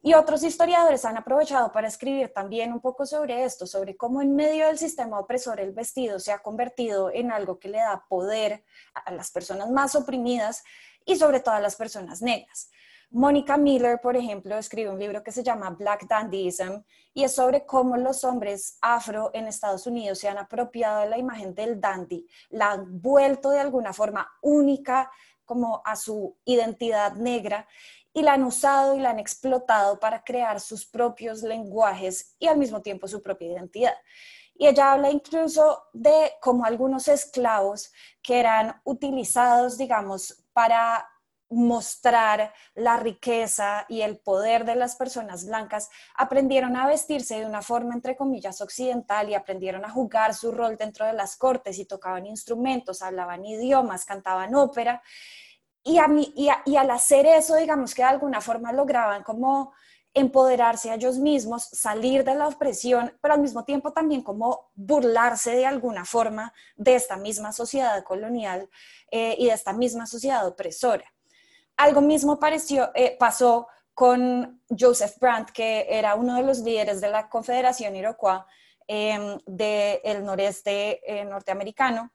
Y 0.00 0.14
otros 0.14 0.44
historiadores 0.44 1.04
han 1.04 1.16
aprovechado 1.16 1.72
para 1.72 1.88
escribir 1.88 2.32
también 2.32 2.72
un 2.72 2.80
poco 2.80 3.04
sobre 3.04 3.42
esto, 3.42 3.66
sobre 3.66 3.96
cómo 3.96 4.22
en 4.22 4.36
medio 4.36 4.68
del 4.68 4.78
sistema 4.78 5.18
opresor 5.18 5.58
el 5.58 5.72
vestido 5.72 6.20
se 6.20 6.30
ha 6.30 6.38
convertido 6.38 7.10
en 7.10 7.32
algo 7.32 7.58
que 7.58 7.68
le 7.68 7.78
da 7.78 8.06
poder 8.08 8.64
a 8.94 9.10
las 9.10 9.32
personas 9.32 9.72
más 9.72 9.96
oprimidas 9.96 10.62
y 11.04 11.16
sobre 11.16 11.40
todo 11.40 11.56
a 11.56 11.60
las 11.60 11.74
personas 11.74 12.22
negras. 12.22 12.70
Mónica 13.12 13.56
Miller, 13.56 14.00
por 14.00 14.16
ejemplo, 14.16 14.56
escribe 14.56 14.88
un 14.88 14.98
libro 14.98 15.24
que 15.24 15.32
se 15.32 15.42
llama 15.42 15.70
Black 15.70 16.06
Dandyism 16.06 16.84
y 17.12 17.24
es 17.24 17.34
sobre 17.34 17.66
cómo 17.66 17.96
los 17.96 18.22
hombres 18.22 18.78
afro 18.80 19.32
en 19.34 19.48
Estados 19.48 19.84
Unidos 19.88 20.20
se 20.20 20.28
han 20.28 20.38
apropiado 20.38 21.00
de 21.00 21.08
la 21.08 21.18
imagen 21.18 21.52
del 21.52 21.80
dandy, 21.80 22.24
la 22.50 22.70
han 22.70 23.02
vuelto 23.02 23.50
de 23.50 23.58
alguna 23.58 23.92
forma 23.92 24.30
única 24.42 25.10
como 25.44 25.82
a 25.84 25.96
su 25.96 26.36
identidad 26.44 27.14
negra 27.14 27.66
y 28.12 28.22
la 28.22 28.34
han 28.34 28.44
usado 28.44 28.94
y 28.94 29.00
la 29.00 29.10
han 29.10 29.18
explotado 29.18 29.98
para 29.98 30.22
crear 30.22 30.60
sus 30.60 30.86
propios 30.86 31.42
lenguajes 31.42 32.36
y 32.38 32.46
al 32.46 32.58
mismo 32.58 32.80
tiempo 32.80 33.08
su 33.08 33.20
propia 33.20 33.48
identidad. 33.48 33.94
Y 34.54 34.68
ella 34.68 34.92
habla 34.92 35.10
incluso 35.10 35.82
de 35.92 36.34
cómo 36.40 36.64
algunos 36.64 37.08
esclavos 37.08 37.92
que 38.22 38.38
eran 38.38 38.80
utilizados, 38.84 39.76
digamos, 39.78 40.44
para 40.52 41.09
mostrar 41.50 42.54
la 42.74 42.96
riqueza 42.96 43.84
y 43.88 44.02
el 44.02 44.18
poder 44.18 44.64
de 44.64 44.76
las 44.76 44.94
personas 44.94 45.46
blancas, 45.46 45.90
aprendieron 46.14 46.76
a 46.76 46.86
vestirse 46.86 47.40
de 47.40 47.46
una 47.46 47.60
forma, 47.60 47.92
entre 47.92 48.16
comillas, 48.16 48.60
occidental 48.60 49.28
y 49.28 49.34
aprendieron 49.34 49.84
a 49.84 49.90
jugar 49.90 50.34
su 50.34 50.52
rol 50.52 50.76
dentro 50.76 51.04
de 51.06 51.12
las 51.12 51.36
cortes 51.36 51.78
y 51.78 51.84
tocaban 51.84 52.26
instrumentos, 52.26 53.02
hablaban 53.02 53.44
idiomas, 53.44 54.04
cantaban 54.04 54.54
ópera. 54.54 55.02
Y, 55.82 55.98
a 55.98 56.06
mí, 56.06 56.32
y, 56.36 56.76
al 56.76 56.90
hacer 56.90 57.26
eso, 57.26 57.56
digamos 57.56 57.94
que 57.94 58.02
de 58.02 58.08
alguna 58.08 58.40
forma 58.40 58.72
lograban 58.72 59.24
como 59.24 59.72
empoderarse 60.14 60.90
a 60.90 60.94
ellos 60.94 61.18
mismos, 61.18 61.64
salir 61.64 62.24
de 62.24 62.34
la 62.34 62.48
opresión, 62.48 63.16
pero 63.20 63.34
al 63.34 63.40
mismo 63.40 63.64
tiempo 63.64 63.92
también 63.92 64.22
como 64.22 64.70
burlarse 64.74 65.52
de 65.52 65.66
alguna 65.66 66.04
forma 66.04 66.52
de 66.76 66.96
esta 66.96 67.16
misma 67.16 67.52
sociedad 67.52 68.02
colonial 68.04 68.68
eh, 69.10 69.36
y 69.38 69.46
de 69.46 69.52
esta 69.52 69.72
misma 69.72 70.06
sociedad 70.06 70.46
opresora. 70.46 71.04
Algo 71.80 72.02
mismo 72.02 72.38
eh, 72.94 73.16
pasó 73.18 73.66
con 73.94 74.62
Joseph 74.68 75.18
Brandt, 75.18 75.50
que 75.50 75.86
era 75.88 76.14
uno 76.14 76.34
de 76.34 76.42
los 76.42 76.58
líderes 76.58 77.00
de 77.00 77.08
la 77.08 77.26
Confederación 77.30 77.96
Iroquois 77.96 78.42
em, 78.86 79.38
del 79.46 80.22
noreste 80.22 81.00
eh, 81.02 81.24
norteamericano. 81.24 82.12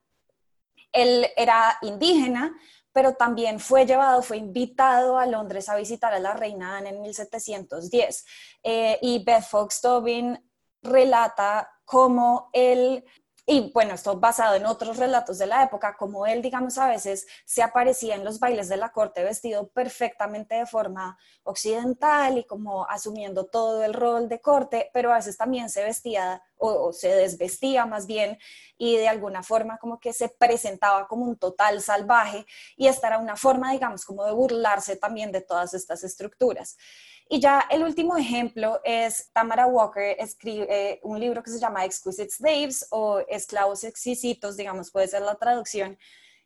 Él 0.92 1.26
era 1.36 1.80
indígena, 1.82 2.56
pero 2.92 3.16
también 3.16 3.60
fue 3.60 3.88
llevado, 3.88 4.22
fue 4.22 4.38
invitado 4.38 5.18
a 5.18 5.26
Londres 5.26 5.68
a 5.68 5.76
visitar 5.76 6.14
a 6.14 6.20
la 6.20 6.34
reina 6.36 6.78
Anne 6.78 6.90
en 6.90 7.02
1710. 7.02 8.24
Eh, 8.62 9.00
y 9.02 9.24
Beth 9.24 9.46
Fox 9.46 9.82
Tobin 9.82 10.40
relata 10.84 11.72
cómo 11.86 12.52
él 12.54 13.04
y 13.48 13.72
bueno, 13.74 13.94
esto 13.94 14.20
basado 14.20 14.56
en 14.56 14.66
otros 14.66 14.98
relatos 14.98 15.38
de 15.38 15.46
la 15.46 15.64
época, 15.64 15.96
como 15.98 16.26
él, 16.26 16.42
digamos, 16.42 16.80
a 16.80 16.88
veces 16.88 17.28
se 17.46 17.62
aparecía 17.62 18.16
en 18.16 18.24
los 18.24 18.40
bailes 18.40 18.70
de 18.70 18.78
la 18.78 18.92
corte 18.92 19.24
vestido 19.24 19.68
perfectamente 19.68 20.56
de 20.56 20.66
forma 20.66 21.20
occidental 21.44 22.40
y 22.40 22.46
como 22.46 22.88
asumiendo 22.90 23.46
todo 23.46 23.84
el 23.84 23.94
rol 23.94 24.30
de 24.30 24.42
corte, 24.42 24.90
pero 24.94 25.12
a 25.14 25.18
veces 25.18 25.38
también 25.38 25.70
se 25.70 25.84
vestía 25.84 26.42
o, 26.58 26.92
se 26.92 27.10
desvestía 27.10 27.86
más 27.86 28.08
bien 28.08 28.40
y 28.80 28.98
de 28.98 29.08
alguna 29.08 29.44
forma 29.44 29.78
como 29.78 30.00
que 30.00 30.12
se 30.12 30.30
presentaba 30.30 31.08
como 31.08 31.26
un 31.26 31.38
total 31.38 31.82
salvaje 31.84 32.48
y 32.78 32.88
esta 32.88 33.08
era 33.08 33.20
una 33.20 33.36
forma, 33.36 33.72
digamos, 33.72 34.06
como 34.06 34.26
de 34.26 34.32
burlarse 34.32 34.96
también 34.96 35.32
de 35.32 35.42
todas 35.42 35.76
estas 35.76 36.04
estructuras. 36.04 36.78
Y 37.28 37.40
ya 37.40 37.66
el 37.72 37.82
último 37.84 38.16
ejemplo 38.18 38.80
es 38.84 39.32
Tamara 39.34 39.66
Walker 39.66 40.16
escribe 40.20 40.68
eh, 40.70 41.00
un 41.04 41.20
libro 41.20 41.42
que 41.42 41.50
se 41.50 41.60
llama 41.60 41.84
Exquisite 41.84 42.30
Slaves 42.30 42.88
o 42.92 43.20
Esclavos 43.28 43.84
Exquisitos, 43.84 44.58
digamos, 44.58 44.92
puede 44.92 45.08
ser 45.08 45.24
la 45.24 45.36
traducción, 45.36 45.98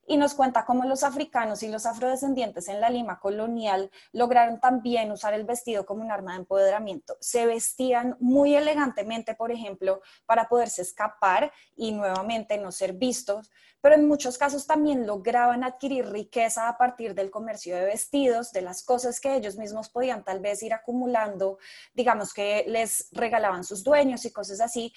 y 0.09 0.17
nos 0.17 0.33
cuenta 0.33 0.65
cómo 0.65 0.85
los 0.85 1.03
africanos 1.03 1.61
y 1.61 1.67
los 1.67 1.85
afrodescendientes 1.85 2.67
en 2.67 2.81
la 2.81 2.89
Lima 2.89 3.19
colonial 3.19 3.91
lograron 4.11 4.59
también 4.59 5.11
usar 5.11 5.35
el 5.35 5.45
vestido 5.45 5.85
como 5.85 6.01
un 6.01 6.11
arma 6.11 6.31
de 6.31 6.39
empoderamiento. 6.39 7.15
Se 7.19 7.45
vestían 7.45 8.17
muy 8.19 8.55
elegantemente, 8.55 9.35
por 9.35 9.51
ejemplo, 9.51 10.01
para 10.25 10.49
poderse 10.49 10.81
escapar 10.81 11.53
y 11.75 11.91
nuevamente 11.91 12.57
no 12.57 12.71
ser 12.71 12.93
vistos, 12.93 13.51
pero 13.81 13.93
en 13.93 14.07
muchos 14.07 14.39
casos 14.39 14.65
también 14.65 15.05
lograban 15.05 15.63
adquirir 15.63 16.09
riqueza 16.09 16.67
a 16.67 16.75
partir 16.75 17.13
del 17.13 17.29
comercio 17.29 17.75
de 17.75 17.85
vestidos, 17.85 18.51
de 18.51 18.63
las 18.63 18.81
cosas 18.81 19.19
que 19.19 19.35
ellos 19.35 19.57
mismos 19.57 19.89
podían 19.89 20.23
tal 20.23 20.39
vez 20.39 20.63
ir 20.63 20.73
acumulando, 20.73 21.59
digamos 21.93 22.33
que 22.33 22.65
les 22.67 23.09
regalaban 23.11 23.63
sus 23.63 23.83
dueños 23.83 24.25
y 24.25 24.31
cosas 24.31 24.59
así. 24.59 24.91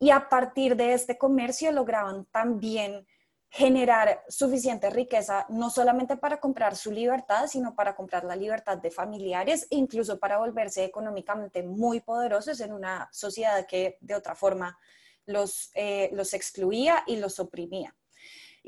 Y 0.00 0.10
a 0.10 0.28
partir 0.28 0.74
de 0.74 0.94
este 0.94 1.16
comercio 1.16 1.70
lograban 1.70 2.24
también 2.32 3.06
generar 3.50 4.22
suficiente 4.28 4.90
riqueza, 4.90 5.46
no 5.48 5.70
solamente 5.70 6.16
para 6.16 6.38
comprar 6.38 6.76
su 6.76 6.90
libertad, 6.90 7.46
sino 7.46 7.74
para 7.74 7.96
comprar 7.96 8.24
la 8.24 8.36
libertad 8.36 8.78
de 8.78 8.90
familiares 8.90 9.66
e 9.70 9.76
incluso 9.76 10.18
para 10.18 10.38
volverse 10.38 10.84
económicamente 10.84 11.62
muy 11.62 12.00
poderosos 12.00 12.60
en 12.60 12.72
una 12.72 13.08
sociedad 13.10 13.66
que 13.66 13.96
de 14.00 14.14
otra 14.14 14.34
forma 14.34 14.78
los, 15.24 15.70
eh, 15.74 16.10
los 16.12 16.34
excluía 16.34 17.04
y 17.06 17.16
los 17.16 17.40
oprimía. 17.40 17.94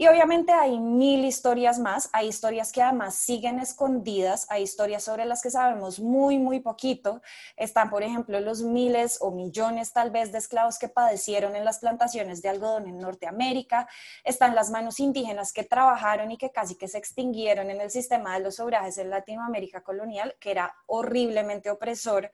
Y 0.00 0.09
obviamente 0.09 0.50
hay 0.50 0.78
mil 0.78 1.26
historias 1.26 1.78
más, 1.78 2.09
hay 2.14 2.28
historias 2.28 2.73
que 2.73 2.80
además 2.80 3.14
siguen 3.14 3.59
escondidas, 3.59 4.47
hay 4.49 4.62
historias 4.62 5.04
sobre 5.04 5.26
las 5.26 5.42
que 5.42 5.50
sabemos 5.50 6.00
muy, 6.00 6.38
muy 6.38 6.61
poquito. 6.61 7.21
Están, 7.54 7.90
por 7.90 8.02
ejemplo, 8.02 8.40
los 8.40 8.62
miles 8.62 9.19
o 9.21 9.30
millones 9.30 9.92
tal 9.92 10.11
vez 10.11 10.33
de 10.33 10.38
esclavos 10.38 10.78
que 10.78 10.88
padecieron 10.88 11.54
en 11.54 11.66
las 11.66 11.80
plantaciones 11.80 12.40
de 12.40 12.49
algodón 12.49 12.87
en 12.87 12.97
Norteamérica, 12.97 13.90
están 14.25 14.54
las 14.54 14.71
manos 14.71 15.00
indígenas 15.00 15.52
que 15.52 15.64
trabajaron 15.64 16.30
y 16.30 16.38
que 16.38 16.50
casi 16.50 16.76
que 16.76 16.88
se 16.88 16.97
extinguieron 16.97 17.69
en 17.69 17.83
el 17.83 17.90
sistema 17.90 18.33
de 18.33 18.40
los 18.40 18.59
obrajes 18.59 18.97
en 18.97 19.11
Latinoamérica 19.11 19.83
colonial, 19.83 20.35
que 20.40 20.52
era 20.52 20.76
horriblemente 20.87 21.69
opresor 21.69 22.33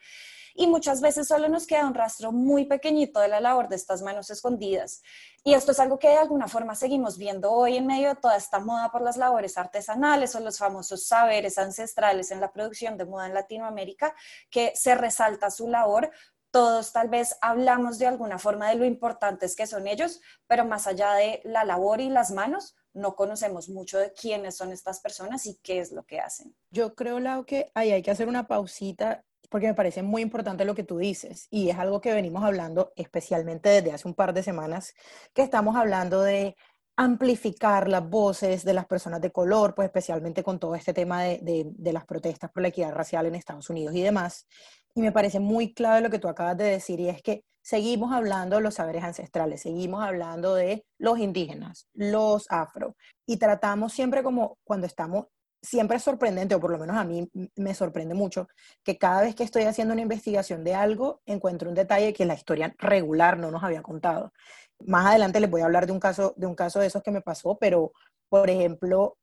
y 0.57 0.67
muchas 0.67 1.01
veces 1.01 1.29
solo 1.29 1.49
nos 1.49 1.67
queda 1.67 1.87
un 1.87 1.95
rastro 1.95 2.33
muy 2.33 2.65
pequeñito 2.65 3.21
de 3.21 3.29
la 3.29 3.41
labor 3.41 3.69
de 3.69 3.77
estas 3.77 4.03
manos 4.03 4.31
escondidas. 4.31 5.03
Y 5.45 5.55
esto 5.55 5.73
es 5.73 5.79
algo 5.79 5.99
que 5.99 6.09
de 6.09 6.17
alguna 6.17 6.49
forma 6.49 6.75
seguimos 6.75 7.19
viendo 7.19 7.53
hoy 7.53 7.77
en 7.77 7.87
medio 7.87 8.09
de 8.09 8.17
toda 8.17 8.37
esta 8.37 8.59
moda 8.59 8.91
por 8.91 9.03
las 9.03 9.17
labores 9.17 9.59
artesanales 9.59 10.35
o 10.35 10.41
los 10.41 10.59
famosos 10.59 11.07
saberes 11.07 11.59
ancestrales 11.59 12.31
en 12.31 12.41
la 12.41 12.53
producción 12.53 12.97
de 12.97 13.05
moda 13.05 13.27
en 13.27 13.35
Latinoamérica, 13.35 14.15
que 14.51 14.73
se 14.75 14.95
resalta 14.95 15.51
su 15.51 15.69
labor, 15.69 16.11
todos 16.51 16.91
tal 16.93 17.11
vez 17.11 17.37
hablamos 17.43 17.99
de 17.99 18.07
alguna 18.07 18.39
forma 18.39 18.71
de 18.71 18.77
lo 18.77 18.87
importantes 18.87 19.55
que 19.55 19.67
son 19.67 19.87
ellos, 19.87 20.23
pero 20.47 20.65
más 20.65 20.87
allá 20.87 21.13
de 21.13 21.43
la 21.45 21.65
labor 21.65 22.01
y 22.01 22.09
las 22.09 22.31
manos, 22.31 22.75
no 22.95 23.15
conocemos 23.15 23.69
mucho 23.69 23.99
de 23.99 24.15
quiénes 24.15 24.57
son 24.57 24.73
estas 24.73 25.01
personas 25.01 25.45
y 25.45 25.57
qué 25.57 25.81
es 25.81 25.93
lo 25.93 26.07
que 26.07 26.19
hacen. 26.19 26.57
Yo 26.71 26.95
creo, 26.95 27.21
Lau, 27.21 27.45
que 27.45 27.71
ahí 27.75 27.93
hay 27.93 28.03
que 28.03 28.11
hacer 28.11 28.27
una 28.27 28.47
pausita 28.47 29.26
porque 29.49 29.69
me 29.69 29.75
parece 29.75 30.03
muy 30.03 30.23
importante 30.23 30.65
lo 30.65 30.75
que 30.75 30.85
tú 30.85 30.99
dices 30.99 31.47
y 31.51 31.71
es 31.71 31.79
algo 31.79 32.01
que 32.01 32.13
venimos 32.13 32.45
hablando 32.45 32.93
especialmente 32.97 33.69
desde 33.69 33.93
hace 33.93 34.09
un 34.09 34.15
par 34.15 34.33
de 34.35 34.43
semanas, 34.43 34.95
que 35.35 35.43
estamos 35.43 35.77
hablando 35.77 36.23
de 36.23 36.57
amplificar 36.97 37.89
las 37.89 38.09
voces 38.09 38.65
de 38.65 38.73
las 38.73 38.87
personas 38.87 39.21
de 39.21 39.31
color, 39.31 39.75
pues 39.75 39.87
especialmente 39.87 40.43
con 40.43 40.59
todo 40.59 40.75
este 40.75 40.95
tema 40.95 41.23
de, 41.23 41.75
las 41.79 42.07
protestas 42.07 42.51
por 42.51 42.63
la 42.63 42.69
equidad 42.69 42.93
racial 42.93 43.27
en 43.27 43.35
Estados 43.35 43.69
Unidos 43.69 43.95
y 43.95 44.03
demás. 44.03 44.47
Y 44.95 45.03
me 45.03 45.13
parece 45.13 45.39
muy 45.39 45.75
clave 45.75 46.01
lo 46.01 46.11
que 46.11 46.19
tú 46.19 46.29
acabas 46.29 46.57
de 46.57 46.65
decir 46.65 46.99
y 47.01 47.11
es 47.11 47.21
que 47.23 47.45
seguimos 47.63 48.13
hablando 48.13 48.57
de 48.57 48.63
los 48.63 48.75
saberes 48.75 49.05
ancestrales, 49.05 49.61
seguimos 49.61 50.03
hablando 50.03 50.55
de 50.55 50.87
los 50.99 51.19
indígenas, 51.19 51.87
los 51.93 52.47
afro, 52.49 52.97
y 53.27 53.37
tratamos 53.37 53.93
siempre 53.93 54.23
como 54.23 54.57
cuando 54.65 54.87
estamos 54.87 55.27
siempre 55.63 55.97
es 55.97 56.03
sorprendente, 56.03 56.55
o 56.55 56.61
por 56.61 56.71
lo 56.71 56.79
menos 56.79 56.97
a 56.97 57.05
mí 57.05 57.31
me 57.57 57.75
sorprende 57.75 58.15
mucho, 58.15 58.49
que 58.83 58.99
cada 58.99 59.23
vez 59.23 59.35
que 59.35 59.45
estoy 59.45 59.65
haciendo 59.65 59.93
una 59.93 60.03
investigación 60.03 60.65
de 60.65 60.75
algo, 60.75 61.21
encuentro 61.27 61.69
un 61.69 61.75
detalle 61.75 62.13
que 62.13 62.25
la 62.25 62.35
historia 62.35 62.75
regular 62.79 63.39
no 63.39 63.51
nos 63.51 63.63
había 63.65 63.83
contado. 63.83 64.33
Más 64.87 65.07
adelante 65.07 65.41
les 65.41 65.51
voy 65.51 65.63
a 65.63 65.65
hablar 65.65 65.87
de 65.87 65.93
un 65.93 66.01
caso 66.01 66.35
de, 66.37 66.47
un 66.47 66.55
caso 66.55 66.81
de 66.81 66.87
esos 66.87 67.03
que 67.03 67.11
me 67.11 67.23
pasó, 67.23 67.59
pero, 67.59 67.93
por 68.29 68.51
ejemplo, 68.51 69.19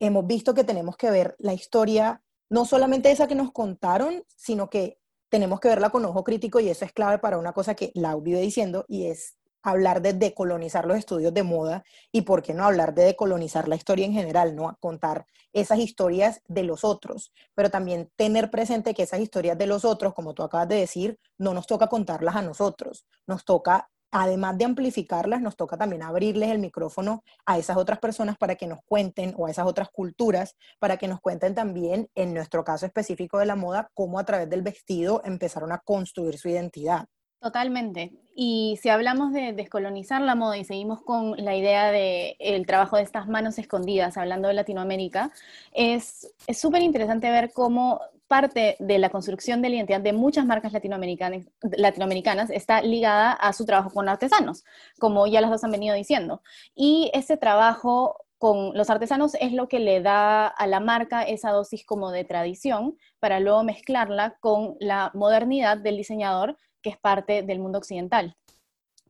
hemos 0.00 0.26
visto 0.26 0.54
que 0.54 0.64
tenemos 0.64 0.96
que 0.96 1.10
ver 1.10 1.34
la 1.38 1.54
historia, 1.54 2.22
no 2.50 2.64
solamente 2.64 3.10
esa 3.10 3.26
que 3.28 3.34
nos 3.34 3.52
contaron, 3.52 4.24
sino 4.36 4.68
que 4.70 4.98
tenemos 5.28 5.60
que 5.60 5.68
verla 5.68 5.90
con 5.90 6.04
ojo 6.04 6.24
crítico 6.24 6.60
y 6.60 6.68
eso 6.68 6.84
es 6.84 6.92
clave 6.92 7.18
para 7.18 7.38
una 7.38 7.52
cosa 7.52 7.74
que 7.74 7.90
Lau 7.94 8.20
vive 8.20 8.40
diciendo 8.40 8.84
y 8.88 9.06
es 9.06 9.36
hablar 9.66 10.00
de 10.00 10.12
decolonizar 10.12 10.86
los 10.86 10.96
estudios 10.96 11.34
de 11.34 11.42
moda 11.42 11.84
y 12.12 12.22
por 12.22 12.40
qué 12.42 12.54
no 12.54 12.64
hablar 12.64 12.94
de 12.94 13.02
decolonizar 13.02 13.66
la 13.66 13.74
historia 13.74 14.06
en 14.06 14.12
general, 14.12 14.54
¿no? 14.54 14.76
Contar 14.78 15.26
esas 15.52 15.80
historias 15.80 16.40
de 16.46 16.62
los 16.62 16.84
otros, 16.84 17.32
pero 17.54 17.68
también 17.68 18.08
tener 18.14 18.48
presente 18.48 18.94
que 18.94 19.02
esas 19.02 19.18
historias 19.18 19.58
de 19.58 19.66
los 19.66 19.84
otros, 19.84 20.14
como 20.14 20.34
tú 20.34 20.44
acabas 20.44 20.68
de 20.68 20.76
decir, 20.76 21.18
no 21.36 21.52
nos 21.52 21.66
toca 21.66 21.88
contarlas 21.88 22.36
a 22.36 22.42
nosotros, 22.42 23.06
nos 23.26 23.44
toca 23.44 23.90
además 24.12 24.56
de 24.56 24.66
amplificarlas, 24.66 25.42
nos 25.42 25.56
toca 25.56 25.76
también 25.76 26.04
abrirles 26.04 26.50
el 26.50 26.60
micrófono 26.60 27.24
a 27.44 27.58
esas 27.58 27.76
otras 27.76 27.98
personas 27.98 28.38
para 28.38 28.54
que 28.54 28.68
nos 28.68 28.78
cuenten, 28.86 29.34
o 29.36 29.46
a 29.46 29.50
esas 29.50 29.66
otras 29.66 29.88
culturas, 29.90 30.54
para 30.78 30.96
que 30.96 31.08
nos 31.08 31.20
cuenten 31.20 31.56
también, 31.56 32.08
en 32.14 32.32
nuestro 32.32 32.62
caso 32.62 32.86
específico 32.86 33.38
de 33.38 33.46
la 33.46 33.56
moda, 33.56 33.90
cómo 33.94 34.20
a 34.20 34.24
través 34.24 34.48
del 34.48 34.62
vestido 34.62 35.22
empezaron 35.24 35.72
a 35.72 35.78
construir 35.78 36.38
su 36.38 36.48
identidad. 36.48 37.06
Totalmente. 37.40 38.12
Y 38.38 38.78
si 38.82 38.90
hablamos 38.90 39.32
de 39.32 39.54
descolonizar 39.54 40.20
la 40.20 40.34
moda 40.34 40.58
y 40.58 40.64
seguimos 40.64 41.00
con 41.00 41.42
la 41.42 41.56
idea 41.56 41.90
del 41.90 42.36
el 42.38 42.66
trabajo 42.66 42.98
de 42.98 43.02
estas 43.02 43.28
manos 43.28 43.58
escondidas, 43.58 44.18
hablando 44.18 44.48
de 44.48 44.54
Latinoamérica, 44.54 45.32
es 45.72 46.34
súper 46.52 46.82
interesante 46.82 47.30
ver 47.30 47.50
cómo 47.54 48.02
parte 48.28 48.76
de 48.78 48.98
la 48.98 49.08
construcción 49.08 49.62
de 49.62 49.70
la 49.70 49.76
identidad 49.76 50.02
de 50.02 50.12
muchas 50.12 50.44
marcas 50.44 50.74
latinoamericanas, 50.74 51.46
latinoamericanas 51.62 52.50
está 52.50 52.82
ligada 52.82 53.32
a 53.32 53.54
su 53.54 53.64
trabajo 53.64 53.88
con 53.88 54.06
artesanos, 54.06 54.66
como 54.98 55.26
ya 55.26 55.40
las 55.40 55.50
dos 55.50 55.64
han 55.64 55.70
venido 55.70 55.94
diciendo. 55.94 56.42
Y 56.74 57.10
ese 57.14 57.38
trabajo 57.38 58.25
con 58.38 58.76
los 58.76 58.90
artesanos 58.90 59.34
es 59.40 59.52
lo 59.52 59.68
que 59.68 59.80
le 59.80 60.02
da 60.02 60.46
a 60.46 60.66
la 60.66 60.80
marca 60.80 61.22
esa 61.22 61.50
dosis 61.50 61.84
como 61.84 62.10
de 62.10 62.24
tradición 62.24 62.96
para 63.18 63.40
luego 63.40 63.64
mezclarla 63.64 64.36
con 64.40 64.76
la 64.78 65.10
modernidad 65.14 65.78
del 65.78 65.96
diseñador 65.96 66.56
que 66.82 66.90
es 66.90 66.98
parte 66.98 67.42
del 67.42 67.58
mundo 67.58 67.78
occidental. 67.78 68.36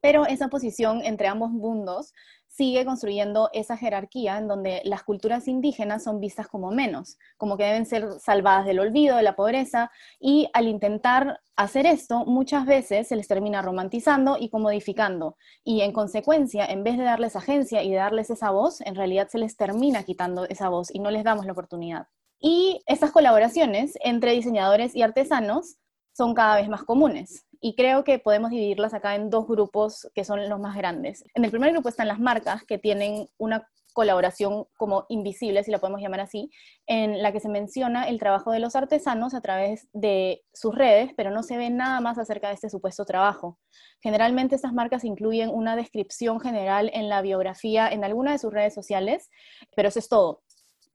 Pero 0.00 0.26
esa 0.26 0.48
posición 0.48 1.02
entre 1.04 1.26
ambos 1.26 1.50
mundos 1.50 2.12
sigue 2.56 2.86
construyendo 2.86 3.50
esa 3.52 3.76
jerarquía 3.76 4.38
en 4.38 4.48
donde 4.48 4.80
las 4.84 5.02
culturas 5.02 5.46
indígenas 5.46 6.04
son 6.04 6.20
vistas 6.20 6.48
como 6.48 6.70
menos, 6.70 7.18
como 7.36 7.58
que 7.58 7.64
deben 7.64 7.84
ser 7.84 8.18
salvadas 8.18 8.64
del 8.64 8.80
olvido, 8.80 9.16
de 9.16 9.22
la 9.22 9.36
pobreza, 9.36 9.90
y 10.18 10.48
al 10.54 10.66
intentar 10.66 11.40
hacer 11.54 11.84
esto, 11.84 12.24
muchas 12.24 12.64
veces 12.64 13.08
se 13.08 13.16
les 13.16 13.28
termina 13.28 13.60
romantizando 13.60 14.38
y 14.40 14.48
comodificando, 14.48 15.36
y 15.64 15.82
en 15.82 15.92
consecuencia, 15.92 16.64
en 16.64 16.82
vez 16.82 16.96
de 16.96 17.04
darles 17.04 17.36
agencia 17.36 17.82
y 17.82 17.90
de 17.90 17.96
darles 17.96 18.30
esa 18.30 18.50
voz, 18.50 18.80
en 18.80 18.94
realidad 18.94 19.28
se 19.28 19.38
les 19.38 19.56
termina 19.56 20.04
quitando 20.04 20.46
esa 20.46 20.70
voz 20.70 20.94
y 20.94 21.00
no 21.00 21.10
les 21.10 21.24
damos 21.24 21.44
la 21.44 21.52
oportunidad. 21.52 22.06
Y 22.40 22.80
estas 22.86 23.10
colaboraciones 23.10 23.98
entre 24.02 24.32
diseñadores 24.32 24.94
y 24.96 25.02
artesanos 25.02 25.76
son 26.16 26.34
cada 26.34 26.56
vez 26.56 26.68
más 26.68 26.84
comunes. 26.84 27.45
Y 27.60 27.74
creo 27.74 28.04
que 28.04 28.18
podemos 28.18 28.50
dividirlas 28.50 28.94
acá 28.94 29.14
en 29.14 29.30
dos 29.30 29.46
grupos 29.46 30.10
que 30.14 30.24
son 30.24 30.48
los 30.48 30.60
más 30.60 30.76
grandes. 30.76 31.24
En 31.34 31.44
el 31.44 31.50
primer 31.50 31.72
grupo 31.72 31.88
están 31.88 32.08
las 32.08 32.20
marcas 32.20 32.64
que 32.64 32.78
tienen 32.78 33.28
una 33.38 33.68
colaboración 33.96 34.66
como 34.76 35.06
invisible, 35.08 35.64
si 35.64 35.70
la 35.70 35.78
podemos 35.78 36.02
llamar 36.02 36.20
así, 36.20 36.50
en 36.86 37.22
la 37.22 37.32
que 37.32 37.40
se 37.40 37.48
menciona 37.48 38.06
el 38.06 38.18
trabajo 38.18 38.52
de 38.52 38.58
los 38.58 38.76
artesanos 38.76 39.32
a 39.32 39.40
través 39.40 39.88
de 39.94 40.44
sus 40.52 40.74
redes, 40.74 41.12
pero 41.16 41.30
no 41.30 41.42
se 41.42 41.56
ve 41.56 41.70
nada 41.70 42.00
más 42.00 42.18
acerca 42.18 42.48
de 42.48 42.54
este 42.54 42.68
supuesto 42.68 43.06
trabajo. 43.06 43.58
Generalmente 44.02 44.54
estas 44.54 44.74
marcas 44.74 45.02
incluyen 45.02 45.48
una 45.48 45.76
descripción 45.76 46.40
general 46.40 46.90
en 46.92 47.08
la 47.08 47.22
biografía 47.22 47.88
en 47.88 48.04
alguna 48.04 48.32
de 48.32 48.38
sus 48.38 48.52
redes 48.52 48.74
sociales, 48.74 49.30
pero 49.74 49.88
eso 49.88 49.98
es 49.98 50.10
todo. 50.10 50.42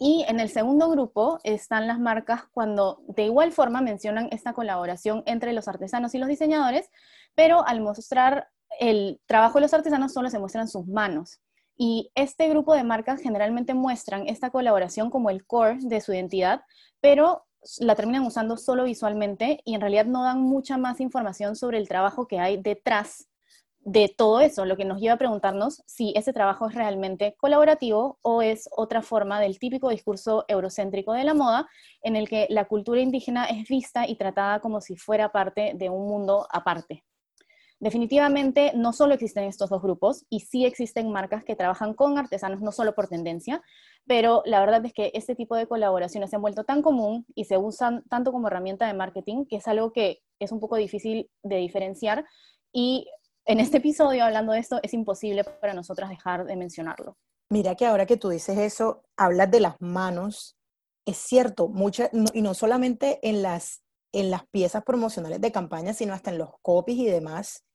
Y 0.03 0.25
en 0.27 0.39
el 0.39 0.49
segundo 0.49 0.89
grupo 0.89 1.37
están 1.43 1.85
las 1.85 1.99
marcas 1.99 2.45
cuando 2.53 3.03
de 3.07 3.25
igual 3.25 3.51
forma 3.51 3.81
mencionan 3.81 4.29
esta 4.31 4.51
colaboración 4.51 5.21
entre 5.27 5.53
los 5.53 5.67
artesanos 5.67 6.15
y 6.15 6.17
los 6.17 6.27
diseñadores, 6.27 6.89
pero 7.35 7.67
al 7.67 7.81
mostrar 7.81 8.47
el 8.79 9.21
trabajo 9.27 9.59
de 9.59 9.61
los 9.61 9.75
artesanos 9.75 10.11
solo 10.11 10.31
se 10.31 10.39
muestran 10.39 10.67
sus 10.67 10.87
manos. 10.87 11.39
Y 11.77 12.09
este 12.15 12.49
grupo 12.49 12.73
de 12.73 12.83
marcas 12.83 13.21
generalmente 13.21 13.75
muestran 13.75 14.27
esta 14.27 14.49
colaboración 14.49 15.11
como 15.11 15.29
el 15.29 15.45
core 15.45 15.77
de 15.81 16.01
su 16.01 16.13
identidad, 16.13 16.61
pero 16.99 17.45
la 17.77 17.93
terminan 17.93 18.25
usando 18.25 18.57
solo 18.57 18.85
visualmente 18.85 19.61
y 19.65 19.75
en 19.75 19.81
realidad 19.81 20.07
no 20.07 20.23
dan 20.23 20.41
mucha 20.41 20.77
más 20.77 20.99
información 20.99 21.55
sobre 21.55 21.77
el 21.77 21.87
trabajo 21.87 22.27
que 22.27 22.39
hay 22.39 22.57
detrás 22.57 23.27
de 23.83 24.13
todo 24.15 24.41
eso, 24.41 24.65
lo 24.65 24.77
que 24.77 24.85
nos 24.85 24.99
lleva 25.01 25.15
a 25.15 25.17
preguntarnos 25.17 25.81
si 25.87 26.13
ese 26.15 26.33
trabajo 26.33 26.67
es 26.67 26.75
realmente 26.75 27.35
colaborativo 27.39 28.19
o 28.21 28.41
es 28.43 28.69
otra 28.71 29.01
forma 29.01 29.39
del 29.39 29.57
típico 29.57 29.89
discurso 29.89 30.45
eurocéntrico 30.47 31.13
de 31.13 31.23
la 31.23 31.33
moda, 31.33 31.67
en 32.03 32.15
el 32.15 32.29
que 32.29 32.45
la 32.49 32.65
cultura 32.65 33.01
indígena 33.01 33.45
es 33.45 33.67
vista 33.67 34.07
y 34.07 34.15
tratada 34.15 34.59
como 34.59 34.81
si 34.81 34.95
fuera 34.95 35.31
parte 35.31 35.73
de 35.75 35.89
un 35.89 36.07
mundo 36.07 36.47
aparte. 36.51 37.03
Definitivamente 37.79 38.73
no 38.75 38.93
solo 38.93 39.15
existen 39.15 39.45
estos 39.45 39.71
dos 39.71 39.81
grupos 39.81 40.27
y 40.29 40.41
sí 40.41 40.65
existen 40.65 41.11
marcas 41.11 41.43
que 41.43 41.55
trabajan 41.55 41.95
con 41.95 42.19
artesanos 42.19 42.61
no 42.61 42.71
solo 42.71 42.93
por 42.93 43.07
tendencia, 43.07 43.63
pero 44.05 44.43
la 44.45 44.59
verdad 44.59 44.85
es 44.85 44.93
que 44.93 45.09
este 45.15 45.33
tipo 45.33 45.55
de 45.55 45.65
colaboraciones 45.65 46.29
se 46.29 46.35
han 46.35 46.43
vuelto 46.43 46.63
tan 46.63 46.83
común 46.83 47.25
y 47.33 47.45
se 47.45 47.57
usan 47.57 48.03
tanto 48.07 48.31
como 48.31 48.49
herramienta 48.49 48.85
de 48.85 48.93
marketing 48.93 49.45
que 49.45 49.55
es 49.55 49.67
algo 49.67 49.91
que 49.91 50.21
es 50.37 50.51
un 50.51 50.59
poco 50.59 50.75
difícil 50.75 51.31
de 51.41 51.55
diferenciar 51.55 52.23
y 52.71 53.07
en 53.45 53.59
este 53.59 53.77
episodio 53.77 54.23
hablando 54.23 54.53
de 54.53 54.59
esto 54.59 54.79
es 54.83 54.93
imposible 54.93 55.43
para 55.43 55.73
nosotras 55.73 56.09
dejar 56.09 56.45
de 56.45 56.55
mencionarlo. 56.55 57.17
Mira 57.49 57.75
que 57.75 57.85
ahora 57.85 58.05
que 58.05 58.17
tú 58.17 58.29
dices 58.29 58.57
eso, 58.57 59.03
hablas 59.17 59.51
de 59.51 59.59
las 59.59 59.75
manos, 59.81 60.57
es 61.05 61.17
cierto, 61.17 61.67
muchas, 61.67 62.09
y 62.33 62.41
no 62.41 62.53
solamente 62.53 63.19
en 63.27 63.41
las, 63.41 63.83
en 64.13 64.31
las 64.31 64.45
piezas 64.47 64.83
promocionales 64.83 65.41
de 65.41 65.51
campaña, 65.51 65.93
sino 65.93 66.13
hasta 66.13 66.31
en 66.31 66.37
los 66.37 66.51
copies 66.61 66.99
y 66.99 67.05
demás, 67.05 67.65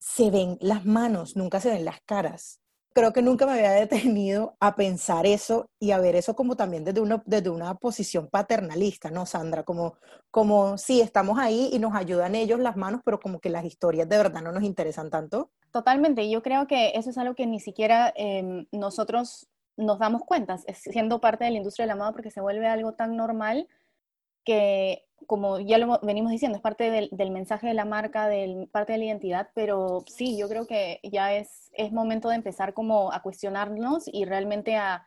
se 0.00 0.30
ven 0.30 0.58
las 0.60 0.84
manos, 0.84 1.36
nunca 1.36 1.60
se 1.60 1.70
ven 1.70 1.84
las 1.84 2.00
caras. 2.06 2.59
Creo 2.92 3.12
que 3.12 3.22
nunca 3.22 3.46
me 3.46 3.52
había 3.52 3.70
detenido 3.70 4.56
a 4.58 4.74
pensar 4.74 5.24
eso 5.26 5.70
y 5.78 5.92
a 5.92 5.98
ver 5.98 6.16
eso 6.16 6.34
como 6.34 6.56
también 6.56 6.84
desde 6.84 7.00
una, 7.00 7.22
desde 7.24 7.50
una 7.50 7.74
posición 7.74 8.28
paternalista, 8.28 9.10
¿no, 9.10 9.26
Sandra? 9.26 9.62
Como, 9.62 9.94
como 10.30 10.76
sí, 10.76 11.00
estamos 11.00 11.38
ahí 11.38 11.70
y 11.72 11.78
nos 11.78 11.94
ayudan 11.94 12.34
ellos 12.34 12.58
las 12.58 12.76
manos, 12.76 13.00
pero 13.04 13.20
como 13.20 13.38
que 13.38 13.48
las 13.48 13.64
historias 13.64 14.08
de 14.08 14.16
verdad 14.16 14.42
no 14.42 14.52
nos 14.52 14.64
interesan 14.64 15.08
tanto. 15.10 15.50
Totalmente, 15.70 16.28
yo 16.28 16.42
creo 16.42 16.66
que 16.66 16.92
eso 16.94 17.10
es 17.10 17.18
algo 17.18 17.34
que 17.34 17.46
ni 17.46 17.60
siquiera 17.60 18.12
em, 18.16 18.66
nosotros 18.72 19.48
nos 19.76 19.98
damos 19.98 20.22
cuenta, 20.22 20.58
siendo 20.74 21.20
parte 21.20 21.44
de 21.44 21.52
la 21.52 21.58
industria 21.58 21.84
de 21.84 21.88
la 21.88 21.96
moda, 21.96 22.12
porque 22.12 22.30
se 22.30 22.40
vuelve 22.40 22.66
algo 22.66 22.94
tan 22.94 23.16
normal 23.16 23.68
que 24.44 25.06
como 25.26 25.60
ya 25.60 25.78
lo 25.78 25.98
venimos 26.02 26.30
diciendo, 26.30 26.56
es 26.56 26.62
parte 26.62 26.90
del, 26.90 27.30
mensaje 27.30 27.68
de 27.68 27.74
la 27.74 27.84
marca, 27.84 28.28
del, 28.28 28.68
parte 28.72 28.92
de 28.92 28.98
la 28.98 29.04
identidad, 29.04 29.50
pero 29.54 30.04
sí, 30.06 30.36
yo 30.36 30.48
creo 30.48 30.66
que 30.66 31.00
ya 31.02 31.34
es, 31.34 31.70
es 31.72 31.92
momento 31.92 32.28
de 32.28 32.36
empezar 32.36 32.74
como 32.74 33.12
a 33.12 33.22
cuestionarnos 33.22 34.04
y 34.06 34.24
realmente 34.24 34.76
a, 34.76 35.06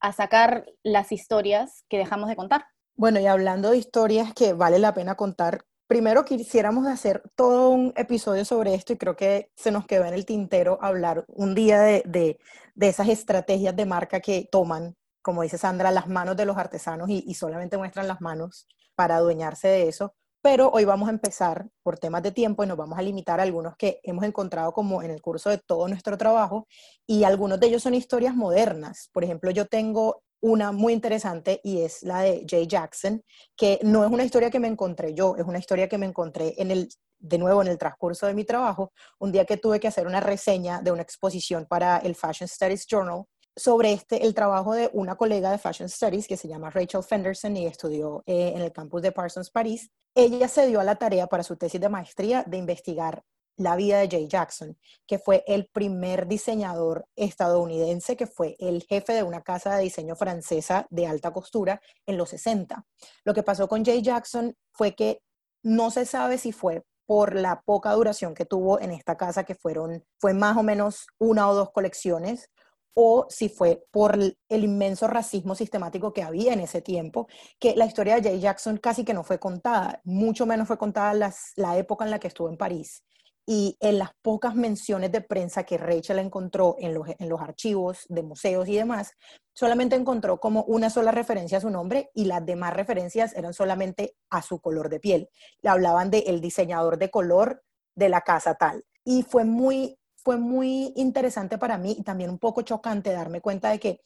a 0.00 0.12
sacar 0.12 0.66
las 0.82 1.12
historias 1.12 1.84
que 1.88 1.98
dejamos 1.98 2.28
de 2.28 2.36
contar. 2.36 2.66
Bueno, 2.94 3.20
y 3.20 3.26
hablando 3.26 3.70
de 3.70 3.78
historias 3.78 4.34
que 4.34 4.52
vale 4.52 4.78
la 4.78 4.94
pena 4.94 5.14
contar, 5.14 5.64
primero 5.86 6.24
quisiéramos 6.24 6.86
hacer 6.86 7.22
todo 7.34 7.70
un 7.70 7.92
episodio 7.96 8.44
sobre 8.44 8.74
esto 8.74 8.92
y 8.92 8.96
creo 8.96 9.16
que 9.16 9.50
se 9.56 9.70
nos 9.70 9.86
quedó 9.86 10.04
en 10.04 10.14
el 10.14 10.26
tintero 10.26 10.78
hablar 10.82 11.24
un 11.28 11.54
día 11.54 11.80
de, 11.80 12.02
de, 12.06 12.38
de 12.74 12.88
esas 12.88 13.08
estrategias 13.08 13.74
de 13.76 13.86
marca 13.86 14.20
que 14.20 14.48
toman, 14.50 14.96
como 15.22 15.42
dice 15.42 15.58
Sandra, 15.58 15.90
las 15.90 16.08
manos 16.08 16.36
de 16.36 16.46
los 16.46 16.56
artesanos 16.56 17.08
y, 17.08 17.24
y 17.26 17.34
solamente 17.34 17.76
muestran 17.76 18.08
las 18.08 18.20
manos 18.20 18.66
para 19.00 19.16
adueñarse 19.16 19.66
de 19.66 19.88
eso, 19.88 20.12
pero 20.42 20.70
hoy 20.74 20.84
vamos 20.84 21.08
a 21.08 21.12
empezar 21.12 21.70
por 21.82 21.98
temas 21.98 22.22
de 22.22 22.32
tiempo 22.32 22.62
y 22.62 22.66
nos 22.66 22.76
vamos 22.76 22.98
a 22.98 23.02
limitar 23.02 23.40
a 23.40 23.44
algunos 23.44 23.74
que 23.78 23.98
hemos 24.02 24.26
encontrado 24.26 24.74
como 24.74 25.02
en 25.02 25.10
el 25.10 25.22
curso 25.22 25.48
de 25.48 25.56
todo 25.56 25.88
nuestro 25.88 26.18
trabajo 26.18 26.68
y 27.06 27.24
algunos 27.24 27.58
de 27.58 27.68
ellos 27.68 27.82
son 27.82 27.94
historias 27.94 28.36
modernas. 28.36 29.08
Por 29.14 29.24
ejemplo, 29.24 29.50
yo 29.52 29.64
tengo 29.64 30.22
una 30.42 30.70
muy 30.70 30.92
interesante 30.92 31.62
y 31.64 31.80
es 31.80 32.02
la 32.02 32.20
de 32.20 32.44
Jay 32.46 32.66
Jackson, 32.66 33.22
que 33.56 33.80
no 33.82 34.04
es 34.04 34.10
una 34.10 34.24
historia 34.24 34.50
que 34.50 34.60
me 34.60 34.68
encontré 34.68 35.14
yo, 35.14 35.34
es 35.38 35.46
una 35.46 35.58
historia 35.58 35.88
que 35.88 35.96
me 35.96 36.04
encontré 36.04 36.52
en 36.58 36.70
el 36.70 36.90
de 37.20 37.38
nuevo 37.38 37.62
en 37.62 37.68
el 37.68 37.78
transcurso 37.78 38.26
de 38.26 38.34
mi 38.34 38.44
trabajo, 38.44 38.92
un 39.18 39.32
día 39.32 39.46
que 39.46 39.56
tuve 39.56 39.80
que 39.80 39.88
hacer 39.88 40.06
una 40.06 40.20
reseña 40.20 40.82
de 40.82 40.92
una 40.92 41.00
exposición 41.00 41.64
para 41.64 41.96
el 42.00 42.14
Fashion 42.14 42.48
Studies 42.48 42.86
Journal 42.86 43.24
sobre 43.60 43.92
este, 43.92 44.24
el 44.24 44.34
trabajo 44.34 44.72
de 44.72 44.88
una 44.94 45.16
colega 45.16 45.50
de 45.50 45.58
Fashion 45.58 45.88
Studies 45.88 46.26
que 46.26 46.38
se 46.38 46.48
llama 46.48 46.70
Rachel 46.70 47.02
Fenderson 47.02 47.54
y 47.58 47.66
estudió 47.66 48.22
eh, 48.24 48.54
en 48.56 48.62
el 48.62 48.72
campus 48.72 49.02
de 49.02 49.12
Parsons, 49.12 49.50
París. 49.50 49.90
Ella 50.14 50.48
se 50.48 50.66
dio 50.66 50.80
a 50.80 50.84
la 50.84 50.96
tarea 50.96 51.26
para 51.26 51.42
su 51.42 51.56
tesis 51.56 51.78
de 51.78 51.90
maestría 51.90 52.42
de 52.46 52.56
investigar 52.56 53.22
la 53.56 53.76
vida 53.76 53.98
de 53.98 54.08
Jay 54.08 54.26
Jackson, 54.28 54.78
que 55.06 55.18
fue 55.18 55.44
el 55.46 55.66
primer 55.66 56.26
diseñador 56.26 57.04
estadounidense, 57.16 58.16
que 58.16 58.26
fue 58.26 58.56
el 58.58 58.82
jefe 58.84 59.12
de 59.12 59.24
una 59.24 59.42
casa 59.42 59.76
de 59.76 59.82
diseño 59.82 60.16
francesa 60.16 60.86
de 60.88 61.06
alta 61.06 61.30
costura 61.30 61.82
en 62.06 62.16
los 62.16 62.30
60. 62.30 62.86
Lo 63.24 63.34
que 63.34 63.42
pasó 63.42 63.68
con 63.68 63.84
Jay 63.84 64.00
Jackson 64.00 64.56
fue 64.72 64.94
que 64.94 65.20
no 65.62 65.90
se 65.90 66.06
sabe 66.06 66.38
si 66.38 66.52
fue 66.52 66.82
por 67.04 67.34
la 67.34 67.60
poca 67.60 67.92
duración 67.92 68.34
que 68.34 68.46
tuvo 68.46 68.80
en 68.80 68.92
esta 68.92 69.18
casa, 69.18 69.44
que 69.44 69.54
fueron, 69.54 70.02
fue 70.18 70.32
más 70.32 70.56
o 70.56 70.62
menos 70.62 71.06
una 71.18 71.50
o 71.50 71.54
dos 71.54 71.70
colecciones, 71.72 72.48
o 72.94 73.26
si 73.28 73.48
fue 73.48 73.84
por 73.90 74.16
el 74.16 74.64
inmenso 74.64 75.06
racismo 75.06 75.54
sistemático 75.54 76.12
que 76.12 76.22
había 76.22 76.52
en 76.52 76.60
ese 76.60 76.82
tiempo, 76.82 77.28
que 77.58 77.76
la 77.76 77.86
historia 77.86 78.16
de 78.16 78.22
Jay 78.22 78.40
Jackson 78.40 78.78
casi 78.78 79.04
que 79.04 79.14
no 79.14 79.24
fue 79.24 79.38
contada, 79.38 80.00
mucho 80.04 80.46
menos 80.46 80.68
fue 80.68 80.78
contada 80.78 81.14
la 81.56 81.78
época 81.78 82.04
en 82.04 82.10
la 82.10 82.18
que 82.18 82.28
estuvo 82.28 82.48
en 82.48 82.56
París. 82.56 83.02
Y 83.46 83.76
en 83.80 83.98
las 83.98 84.10
pocas 84.22 84.54
menciones 84.54 85.10
de 85.10 85.22
prensa 85.22 85.64
que 85.64 85.78
Rachel 85.78 86.20
encontró 86.20 86.76
en 86.78 86.94
los, 86.94 87.08
en 87.08 87.28
los 87.28 87.40
archivos 87.40 88.04
de 88.08 88.22
museos 88.22 88.68
y 88.68 88.76
demás, 88.76 89.14
solamente 89.54 89.96
encontró 89.96 90.38
como 90.38 90.62
una 90.64 90.88
sola 90.88 91.10
referencia 91.10 91.58
a 91.58 91.62
su 91.62 91.70
nombre 91.70 92.10
y 92.14 92.26
las 92.26 92.44
demás 92.46 92.74
referencias 92.74 93.34
eran 93.34 93.52
solamente 93.52 94.14
a 94.30 94.42
su 94.42 94.60
color 94.60 94.88
de 94.88 95.00
piel. 95.00 95.30
Le 95.62 95.70
hablaban 95.70 96.10
de 96.10 96.18
el 96.28 96.40
diseñador 96.40 96.98
de 96.98 97.10
color 97.10 97.62
de 97.96 98.08
la 98.08 98.20
casa 98.20 98.54
tal. 98.54 98.84
Y 99.04 99.22
fue 99.22 99.44
muy 99.44 99.98
fue 100.22 100.36
muy 100.36 100.92
interesante 100.96 101.58
para 101.58 101.78
mí 101.78 101.96
y 101.98 102.02
también 102.02 102.30
un 102.30 102.38
poco 102.38 102.62
chocante 102.62 103.12
darme 103.12 103.40
cuenta 103.40 103.70
de 103.70 103.78
que 103.78 104.00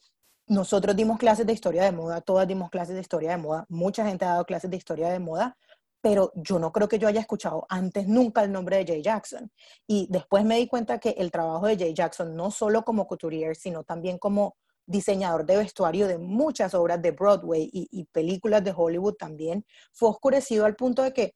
nosotros 0.47 0.95
dimos 0.95 1.17
clases 1.17 1.45
de 1.45 1.53
historia 1.53 1.83
de 1.83 1.91
moda, 1.91 2.21
todas 2.21 2.47
dimos 2.47 2.69
clases 2.69 2.95
de 2.95 3.01
historia 3.01 3.31
de 3.31 3.37
moda, 3.37 3.65
mucha 3.67 4.05
gente 4.05 4.25
ha 4.25 4.29
dado 4.29 4.45
clases 4.45 4.69
de 4.69 4.77
historia 4.77 5.09
de 5.09 5.19
moda, 5.19 5.57
pero 6.01 6.31
yo 6.35 6.59
no 6.59 6.71
creo 6.71 6.87
que 6.87 6.99
yo 6.99 7.07
haya 7.07 7.19
escuchado 7.19 7.65
antes 7.67 8.07
nunca 8.07 8.43
el 8.43 8.51
nombre 8.51 8.77
de 8.77 8.85
Jay 8.85 9.01
Jackson. 9.01 9.51
Y 9.87 10.07
después 10.11 10.45
me 10.45 10.57
di 10.57 10.67
cuenta 10.67 10.99
que 10.99 11.15
el 11.17 11.31
trabajo 11.31 11.65
de 11.65 11.77
Jay 11.77 11.95
Jackson, 11.95 12.35
no 12.35 12.51
solo 12.51 12.83
como 12.85 13.07
couturier, 13.07 13.55
sino 13.55 13.83
también 13.83 14.19
como 14.19 14.55
diseñador 14.85 15.47
de 15.47 15.57
vestuario 15.57 16.07
de 16.07 16.19
muchas 16.19 16.75
obras 16.75 17.01
de 17.01 17.09
Broadway 17.09 17.67
y, 17.73 17.87
y 17.89 18.05
películas 18.05 18.63
de 18.63 18.71
Hollywood 18.75 19.15
también, 19.15 19.65
fue 19.93 20.09
oscurecido 20.09 20.65
al 20.65 20.75
punto 20.75 21.01
de 21.01 21.11
que 21.11 21.33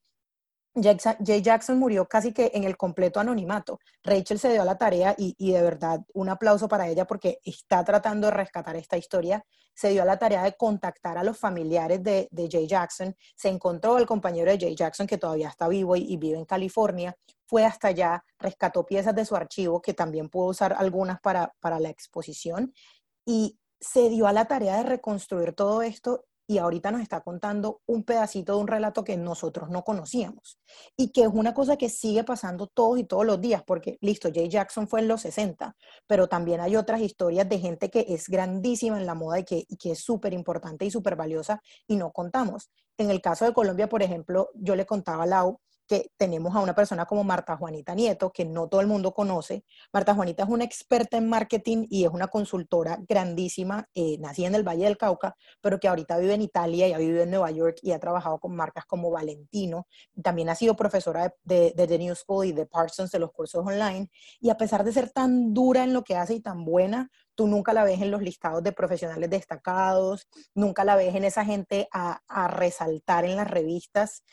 Jay 0.76 1.42
Jackson 1.42 1.80
murió 1.80 2.08
casi 2.08 2.32
que 2.32 2.52
en 2.54 2.64
el 2.64 2.78
completo 2.78 3.20
anonimato. 3.20 3.80
Rachel 4.04 4.40
se 4.40 4.52
dio 4.52 4.62
a 4.62 4.66
la 4.66 4.78
tarea 4.78 5.16
y, 5.18 5.52
de 5.52 5.62
verdad 5.62 6.02
un 6.14 6.30
aplauso 6.30 6.68
para 6.68 6.88
ella 6.88 7.06
porque 7.06 7.40
está 7.44 7.84
tratando 7.84 8.28
de 8.28 8.32
rescatar 8.32 8.76
esta 8.76 8.98
historia. 8.98 9.44
Se 9.74 9.90
dio 9.90 10.04
a 10.04 10.06
la 10.06 10.18
tarea 10.18 10.44
de 10.44 10.56
contactar 10.56 11.18
a 11.18 11.24
los 11.24 11.38
familiares 11.38 12.04
de, 12.04 12.28
de 12.32 12.50
Jay 12.50 12.68
Jackson. 12.68 13.16
Se 13.36 13.50
encontró 13.50 13.98
el 13.98 14.06
compañero 14.06 14.52
de 14.52 14.60
Jay 14.60 14.76
Jackson 14.76 15.08
que 15.08 15.18
todavía 15.18 15.50
está 15.50 15.68
vivo 15.68 15.96
y, 15.96 16.18
vive 16.18 16.38
en 16.38 16.46
California. 16.46 17.16
Fue 17.46 17.66
hasta 17.66 17.88
allá, 17.88 18.24
rescató 18.38 18.86
piezas 18.86 19.16
de 19.16 19.26
su 19.26 19.36
archivo 19.36 19.82
que 19.82 19.94
también 19.94 20.30
pudo 20.30 20.48
usar 20.48 20.76
algunas 20.78 21.20
para, 21.20 21.54
para 21.60 21.80
la 21.80 21.90
exposición 21.90 22.74
y 23.26 23.58
se 23.80 24.10
dio 24.10 24.28
a 24.28 24.34
la 24.34 24.46
tarea 24.46 24.78
de 24.78 24.84
reconstruir 24.84 25.54
todo 25.54 25.82
esto 25.82 26.26
y 26.50 26.58
ahorita 26.58 26.90
nos 26.90 27.02
está 27.02 27.22
contando 27.22 27.82
un 27.86 28.04
pedacito 28.04 28.56
de 28.56 28.62
un 28.62 28.68
relato 28.68 29.04
que 29.04 29.16
nosotros 29.18 29.70
no 29.70 29.84
conocíamos 29.84 30.58
y 30.98 31.12
que 31.12 31.22
es 31.22 31.30
una 31.32 31.54
cosa 31.54 31.78
que 31.78 31.90
sigue 31.90 32.24
pasando 32.24 32.66
todos 32.66 32.98
y 32.98 33.04
todos 33.04 33.24
los 33.24 33.40
días, 33.40 33.62
porque 33.64 34.00
listo, 34.02 34.30
Jay 34.34 34.50
Jackson 34.50 34.88
fue 34.88 35.02
en 35.02 35.08
los 35.08 35.22
60, 35.22 35.76
pero 36.08 36.28
también 36.28 36.60
hay 36.60 36.76
otras 36.76 37.02
historias 37.02 37.48
de 37.48 37.60
gente 37.60 37.92
que 37.92 38.04
es 38.10 38.28
grandísima 38.30 38.98
en 38.98 39.06
la 39.06 39.14
moda 39.14 39.38
y 39.38 39.44
que, 39.44 39.68
que 39.80 39.92
es 39.92 40.00
súper 40.00 40.34
importante 40.34 40.86
y 40.86 40.90
súper 40.90 41.16
valiosa 41.16 41.62
y 41.88 41.98
no 41.98 42.12
contamos. 42.12 42.72
En 42.98 43.12
el 43.12 43.22
caso 43.22 43.46
de 43.46 43.54
Colombia, 43.54 43.88
por 43.88 44.02
ejemplo, 44.02 44.50
yo 44.56 44.76
le 44.76 44.88
contaba 44.88 45.26
a 45.26 45.28
Lau 45.28 45.60
que 45.90 46.12
tenemos 46.18 46.56
a 46.56 46.60
una 46.60 46.76
persona 46.76 47.08
como 47.08 47.24
Marta 47.24 47.58
Juanita 47.58 47.96
Nieto, 47.96 48.32
que 48.32 48.46
no 48.46 48.70
todo 48.70 48.80
el 48.80 48.86
mundo 48.86 49.12
conoce. 49.12 49.66
Marta 49.92 50.14
Juanita 50.14 50.44
es 50.44 50.50
una 50.50 50.64
experta 50.64 51.18
en 51.18 51.28
marketing 51.28 51.88
y 51.90 52.06
es 52.06 52.12
una 52.12 52.28
consultora 52.28 53.00
grandísima, 53.08 53.90
eh, 53.96 54.20
nacida 54.20 54.48
en 54.48 54.56
el 54.56 54.64
Valle 54.64 54.86
del 54.86 54.98
Cauca, 54.98 55.36
pero 55.62 55.80
que 55.80 55.88
ahorita 55.88 56.20
vive 56.20 56.36
en 56.36 56.44
Italia 56.44 56.88
y 56.88 56.94
ha 56.94 57.00
vivido 57.00 57.24
en 57.24 57.32
Nueva 57.32 57.50
York 57.50 57.80
y 57.82 57.92
ha 57.92 58.00
trabajado 58.00 58.38
con 58.38 58.56
marcas 58.56 58.86
como 58.86 59.10
Valentino. 59.10 59.88
También 60.22 60.50
ha 60.50 60.56
sido 60.56 60.76
profesora 60.76 61.34
de, 61.44 61.74
The 61.76 61.98
New 61.98 62.14
School 62.14 62.46
y 62.46 62.52
de 62.52 62.68
Parsons 62.68 63.10
de 63.10 63.18
los 63.18 63.32
cursos 63.32 63.66
online. 63.66 64.12
Y 64.40 64.52
a 64.52 64.58
pesar 64.58 64.84
de 64.84 64.94
ser 64.94 65.10
tan 65.10 65.56
dura 65.56 65.84
en 65.84 65.94
lo 65.94 66.04
que 66.04 66.16
hace 66.16 66.36
y 66.36 66.40
tan 66.40 66.66
buena, 66.66 67.10
tú 67.34 67.48
nunca 67.48 67.74
la 67.74 67.84
ves 67.84 68.00
en 68.00 68.12
los 68.12 68.22
listados 68.22 68.62
de 68.62 68.74
profesionales 68.74 69.30
destacados, 69.30 70.28
nunca 70.54 70.84
la 70.84 70.96
ves 70.96 71.16
en 71.16 71.24
esa 71.24 71.46
gente 71.46 71.88
a 71.92 72.20
resaltar 72.50 73.26
en 73.26 73.38
las 73.38 73.50
revistas 73.50 74.24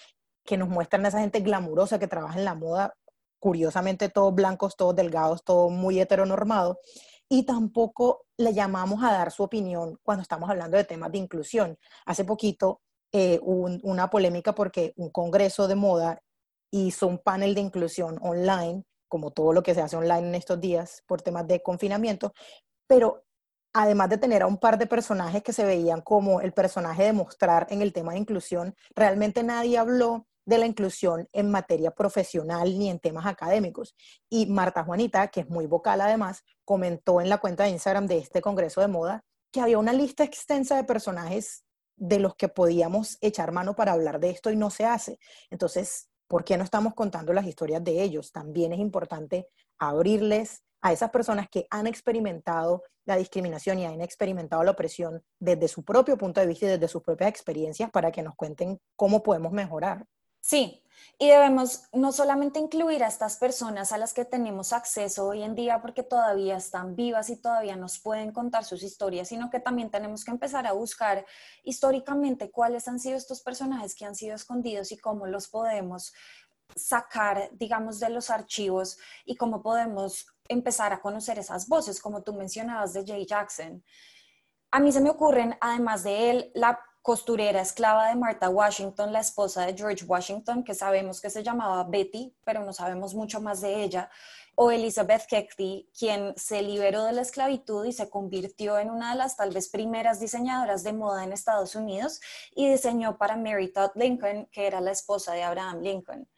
que 0.47 0.57
nos 0.57 0.69
muestran 0.69 1.05
a 1.05 1.09
esa 1.09 1.21
gente 1.21 1.41
glamurosa 1.41 1.99
que 1.99 2.09
trabaja 2.09 2.39
en 2.39 2.45
la 2.45 2.55
moda, 2.55 2.95
curiosamente 3.39 4.09
todos 4.09 4.35
blancos, 4.35 4.77
todos 4.77 4.97
delgados, 4.97 5.45
todo 5.45 5.69
muy 5.69 6.01
heteronormado, 6.01 6.79
y 7.29 7.45
tampoco 7.45 8.25
le 8.39 8.55
llamamos 8.55 9.03
a 9.03 9.13
dar 9.13 9.33
su 9.33 9.43
opinión 9.43 9.99
cuando 10.03 10.23
estamos 10.23 10.49
hablando 10.49 10.77
de 10.77 10.85
temas 10.85 11.13
de 11.13 11.19
inclusión. 11.19 11.79
Hace 12.07 12.25
poquito 12.25 12.81
eh, 13.13 13.39
hubo 13.43 13.69
una 13.83 14.09
polémica 14.09 14.55
porque 14.55 14.93
un 14.97 15.11
congreso 15.11 15.69
de 15.69 15.75
moda 15.75 16.23
hizo 16.71 17.07
un 17.07 17.19
panel 17.19 17.55
de 17.55 17.61
inclusión 17.61 18.19
online, 18.23 18.85
como 19.09 19.33
todo 19.33 19.53
lo 19.53 19.63
que 19.63 19.75
se 19.75 19.83
hace 19.83 19.97
online 19.97 20.29
en 20.29 20.35
estos 20.35 20.61
días 20.61 21.03
por 21.07 21.23
temas 21.23 21.47
de 21.47 21.63
confinamiento, 21.63 22.33
pero 22.87 23.25
además 23.73 24.09
de 24.09 24.19
tener 24.19 24.43
a 24.43 24.47
un 24.47 24.59
par 24.59 24.79
de 24.79 24.87
personajes 24.87 25.43
que 25.43 25.53
se 25.53 25.65
veían 25.65 26.01
como 26.01 26.41
el 26.41 26.53
personaje 26.53 27.05
de 27.05 27.13
mostrar 27.13 27.67
en 27.71 27.83
el 27.83 27.93
tema 27.93 28.13
de 28.13 28.19
inclusión, 28.19 28.75
realmente 28.95 29.43
nadie 29.43 29.79
habló 29.79 30.27
de 30.47 30.59
la 30.59 30.67
inclusión 30.67 31.29
en 31.33 31.51
materia 31.51 31.91
profesional 31.91 32.79
ni 32.79 32.89
en 32.89 32.99
temas 32.99 33.27
académicos. 33.27 33.95
Y 34.31 34.47
Marta 34.47 34.85
Juanita, 34.85 35.29
que 35.29 35.41
es 35.41 35.51
muy 35.51 35.67
vocal 35.67 36.01
además, 36.01 36.43
comentó 36.65 37.21
en 37.21 37.29
la 37.29 37.39
cuenta 37.39 37.65
de 37.65 37.71
Instagram 37.71 38.07
de 38.07 38.19
este 38.19 38.41
Congreso 38.41 38.81
de 38.81 38.89
Moda 38.89 39.25
que 39.53 39.61
había 39.61 39.79
una 39.79 39.93
lista 39.93 40.25
extensa 40.25 40.77
de 40.77 40.85
personajes 40.85 41.65
de 41.97 42.19
los 42.21 42.35
que 42.37 42.49
podíamos 42.49 43.19
echar 43.21 43.53
mano 43.53 43.75
para 43.75 43.93
hablar 43.93 44.21
de 44.21 44.31
esto 44.31 44.51
y 44.51 44.57
no 44.57 44.71
se 44.71 44.85
hace. 44.85 45.19
Entonces, 45.51 46.09
¿por 46.29 46.45
qué 46.45 46.57
no 46.57 46.65
estamos 46.65 46.95
contando 46.95 47.33
las 47.33 47.47
historias 47.47 47.83
de 47.83 48.03
ellos? 48.03 48.33
También 48.33 48.73
es 48.73 48.79
importante 48.79 49.49
abrirles 49.79 50.63
a 50.83 50.93
esas 50.93 51.11
personas 51.11 51.49
que 51.49 51.67
han 51.71 51.87
experimentado 51.87 52.83
la 53.07 53.17
discriminación 53.17 53.79
y 53.79 53.87
han 53.87 54.01
experimentado 54.01 54.63
la 54.63 54.73
opresión 54.73 55.23
desde 55.41 55.69
su 55.69 55.85
propio 55.85 56.19
punto 56.19 56.41
de 56.41 56.47
vista 56.47 56.67
y 56.67 56.71
desde 56.71 56.89
sus 56.89 57.03
propias 57.03 57.31
experiencias 57.31 57.91
para 57.91 58.13
que 58.13 58.23
nos 58.23 58.35
cuenten 58.37 58.79
cómo 58.95 59.23
podemos 59.23 59.53
mejorar. 59.53 60.07
Sí, 60.47 60.81
y 61.19 61.27
debemos 61.27 61.89
no 61.93 62.13
solamente 62.13 62.61
incluir 62.61 63.03
a 63.03 63.09
estas 63.09 63.37
personas 63.37 63.91
a 63.91 63.99
las 63.99 64.15
que 64.15 64.25
tenemos 64.25 64.73
acceso 64.73 65.27
hoy 65.27 65.43
en 65.43 65.57
día 65.57 65.83
porque 65.83 66.05
todavía 66.05 66.57
están 66.57 66.95
vivas 66.95 67.31
y 67.31 67.37
todavía 67.37 67.75
nos 67.75 67.99
pueden 67.99 68.31
contar 68.31 68.65
sus 68.65 68.85
historias, 68.85 69.27
sino 69.27 69.51
que 69.51 69.59
también 69.59 69.91
tenemos 69.91 70.25
que 70.25 70.31
empezar 70.31 70.69
a 70.69 70.73
buscar 70.73 71.27
históricamente 71.65 72.53
cuáles 72.53 72.87
han 72.87 73.01
sido 73.01 73.17
estos 73.17 73.41
personajes 73.41 73.97
que 73.97 74.05
han 74.05 74.15
sido 74.15 74.37
escondidos 74.37 74.93
y 74.93 74.99
cómo 74.99 75.27
los 75.27 75.49
podemos 75.49 76.15
sacar, 76.77 77.51
digamos, 77.55 77.99
de 77.99 78.11
los 78.11 78.31
archivos 78.31 78.99
y 79.25 79.35
cómo 79.35 79.65
podemos 79.65 80.29
empezar 80.47 80.93
a 80.93 81.01
conocer 81.01 81.41
esas 81.41 81.67
voces, 81.67 82.01
como 82.01 82.23
tú 82.23 82.35
mencionabas 82.35 82.93
de 82.93 83.05
Jay 83.05 83.27
Jackson. 83.27 83.83
A 84.71 84.79
mí 84.79 84.93
se 84.93 85.01
me 85.01 85.11
ocurren, 85.11 85.57
además 85.61 86.05
de 86.05 86.31
él, 86.31 86.53
la 86.55 86.79
costurera 87.07 87.61
esclava 87.61 88.09
de 88.09 88.17
Martha 88.17 88.49
Washington, 88.49 89.13
la 89.13 89.21
esposa 89.21 89.65
de 89.65 89.77
George 89.77 90.05
Washington, 90.05 90.65
que 90.65 90.75
sabemos 90.75 91.21
que 91.21 91.31
se 91.31 91.45
llamaba 91.45 91.85
Betty, 91.85 92.35
pero 92.45 92.65
no 92.65 92.73
sabemos 92.73 93.15
mucho 93.15 93.41
más 93.41 93.61
de 93.61 93.85
ella, 93.85 94.11
o 94.57 94.73
Elizabeth 94.73 95.25
Keckley, 95.29 95.89
quien 95.97 96.35
se 96.37 96.63
liberó 96.63 97.05
de 97.05 97.13
la 97.13 97.23
esclavitud 97.23 97.85
y 97.85 97.93
se 97.93 98.11
convirtió 98.11 98.77
en 98.81 98.91
una 98.91 99.13
de 99.13 99.19
las 99.19 99.37
tal 99.37 99.53
vez 99.53 99.69
primeras 99.69 100.19
diseñadoras 100.19 100.83
de 100.83 100.95
moda 100.95 101.23
en 101.23 101.33
Estados 101.33 101.77
Unidos 101.77 102.21
y 102.57 102.69
diseñó 102.69 103.17
para 103.19 103.37
Mary 103.37 103.73
Todd 103.73 103.93
Lincoln, 103.95 104.49
que 104.51 104.67
era 104.67 104.81
la 104.81 104.91
esposa 104.91 105.33
de 105.33 105.45
Abraham 105.45 105.83
Lincoln 105.83 106.29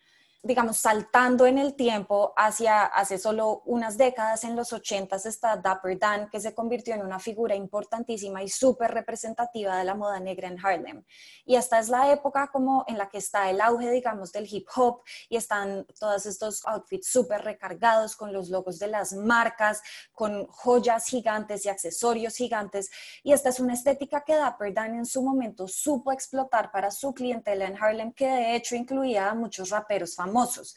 digamos, 0.43 0.79
saltando 0.79 1.47
en 1.47 1.59
el 1.59 1.75
tiempo 1.75 2.33
hacia 2.37 2.85
hace 2.85 3.19
solo 3.19 3.63
unas 3.67 3.99
décadas, 3.99 4.45
en 4.45 4.55
los 4.55 4.73
80 4.73 5.17
está 5.17 5.57
Dapper 5.57 5.99
Dan, 5.99 6.31
que 6.31 6.41
se 6.41 6.55
convirtió 6.55 6.95
en 6.95 7.03
una 7.03 7.19
figura 7.19 7.57
importantísima 7.57 8.43
y 8.43 8.49
súper 8.49 8.93
representativa 8.93 9.77
de 9.77 9.85
la 9.85 9.95
moda 9.95 10.21
negra 10.21 10.47
en 10.47 10.65
Harlem. 10.65 11.05
Y 11.45 11.57
esta 11.57 11.81
es 11.81 11.89
la 11.89 12.13
época 12.13 12.49
como 12.53 12.85
en 12.87 12.99
la 12.99 13.09
que 13.09 13.19
está 13.19 13.51
el 13.51 13.61
auge, 13.61 13.91
digamos, 13.91 14.31
del 14.31 14.47
hip 14.49 14.69
hop 14.77 15.03
y 15.29 15.37
están 15.37 15.85
todos 15.99 16.25
estos 16.25 16.65
outfits 16.67 17.09
súper 17.09 17.43
recargados 17.43 18.15
con 18.15 18.33
los 18.33 18.49
logos 18.49 18.79
de 18.79 18.87
las 18.87 19.13
marcas, 19.13 19.83
con 20.13 20.47
joyas 20.47 21.07
gigantes 21.07 21.67
y 21.67 21.69
accesorios 21.69 22.37
gigantes. 22.37 22.91
Y 23.25 23.33
esta 23.33 23.49
es 23.49 23.59
una 23.59 23.75
estética 23.75 24.23
que 24.23 24.37
Dapper 24.37 24.73
Dan 24.73 24.95
en 24.95 25.07
su 25.07 25.21
momento 25.21 25.67
supo 25.67 26.13
explotar 26.13 26.71
para 26.71 26.93
su 26.93 27.13
clientela 27.13 27.67
en 27.67 27.77
Harlem, 27.77 28.13
que 28.13 28.29
de 28.29 28.55
hecho 28.55 28.77
incluía 28.77 29.31
a 29.31 29.35
muchos 29.35 29.71
raperos 29.71 30.15
famosos 30.15 30.28
famosos. 30.29 30.77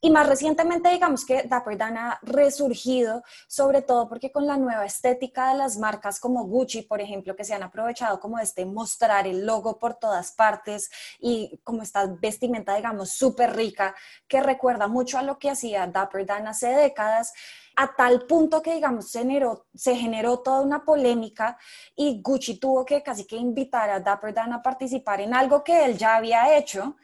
Y 0.00 0.10
más 0.10 0.28
recientemente, 0.28 0.90
digamos 0.90 1.26
que 1.26 1.42
Dapper 1.42 1.76
Dan 1.76 1.96
ha 1.98 2.20
resurgido, 2.22 3.24
sobre 3.48 3.82
todo 3.82 4.08
porque 4.08 4.30
con 4.30 4.46
la 4.46 4.56
nueva 4.56 4.86
estética 4.86 5.50
de 5.50 5.58
las 5.58 5.76
marcas 5.76 6.20
como 6.20 6.44
Gucci, 6.44 6.82
por 6.82 7.00
ejemplo, 7.00 7.34
que 7.34 7.42
se 7.42 7.52
han 7.52 7.64
aprovechado 7.64 8.20
como 8.20 8.38
este 8.38 8.64
mostrar 8.64 9.26
el 9.26 9.44
logo 9.44 9.76
por 9.76 9.96
todas 9.96 10.30
partes 10.30 10.88
y 11.18 11.58
como 11.64 11.82
esta 11.82 12.06
vestimenta, 12.06 12.76
digamos, 12.76 13.10
súper 13.10 13.56
rica, 13.56 13.92
que 14.28 14.40
recuerda 14.40 14.86
mucho 14.86 15.18
a 15.18 15.22
lo 15.22 15.36
que 15.36 15.50
hacía 15.50 15.88
Dapper 15.88 16.24
Dan 16.24 16.46
hace 16.46 16.68
décadas, 16.68 17.32
a 17.74 17.96
tal 17.96 18.24
punto 18.26 18.62
que, 18.62 18.74
digamos, 18.74 19.10
se 19.10 19.20
generó, 19.20 19.66
se 19.74 19.96
generó 19.96 20.38
toda 20.38 20.60
una 20.60 20.84
polémica 20.84 21.58
y 21.96 22.20
Gucci 22.22 22.60
tuvo 22.60 22.84
que 22.84 23.02
casi 23.02 23.24
que 23.24 23.36
invitar 23.36 23.90
a 23.90 23.98
Dapper 23.98 24.32
Dan 24.32 24.52
a 24.52 24.62
participar 24.62 25.20
en 25.20 25.34
algo 25.34 25.64
que 25.64 25.84
él 25.84 25.98
ya 25.98 26.14
había 26.14 26.56
hecho 26.56 26.96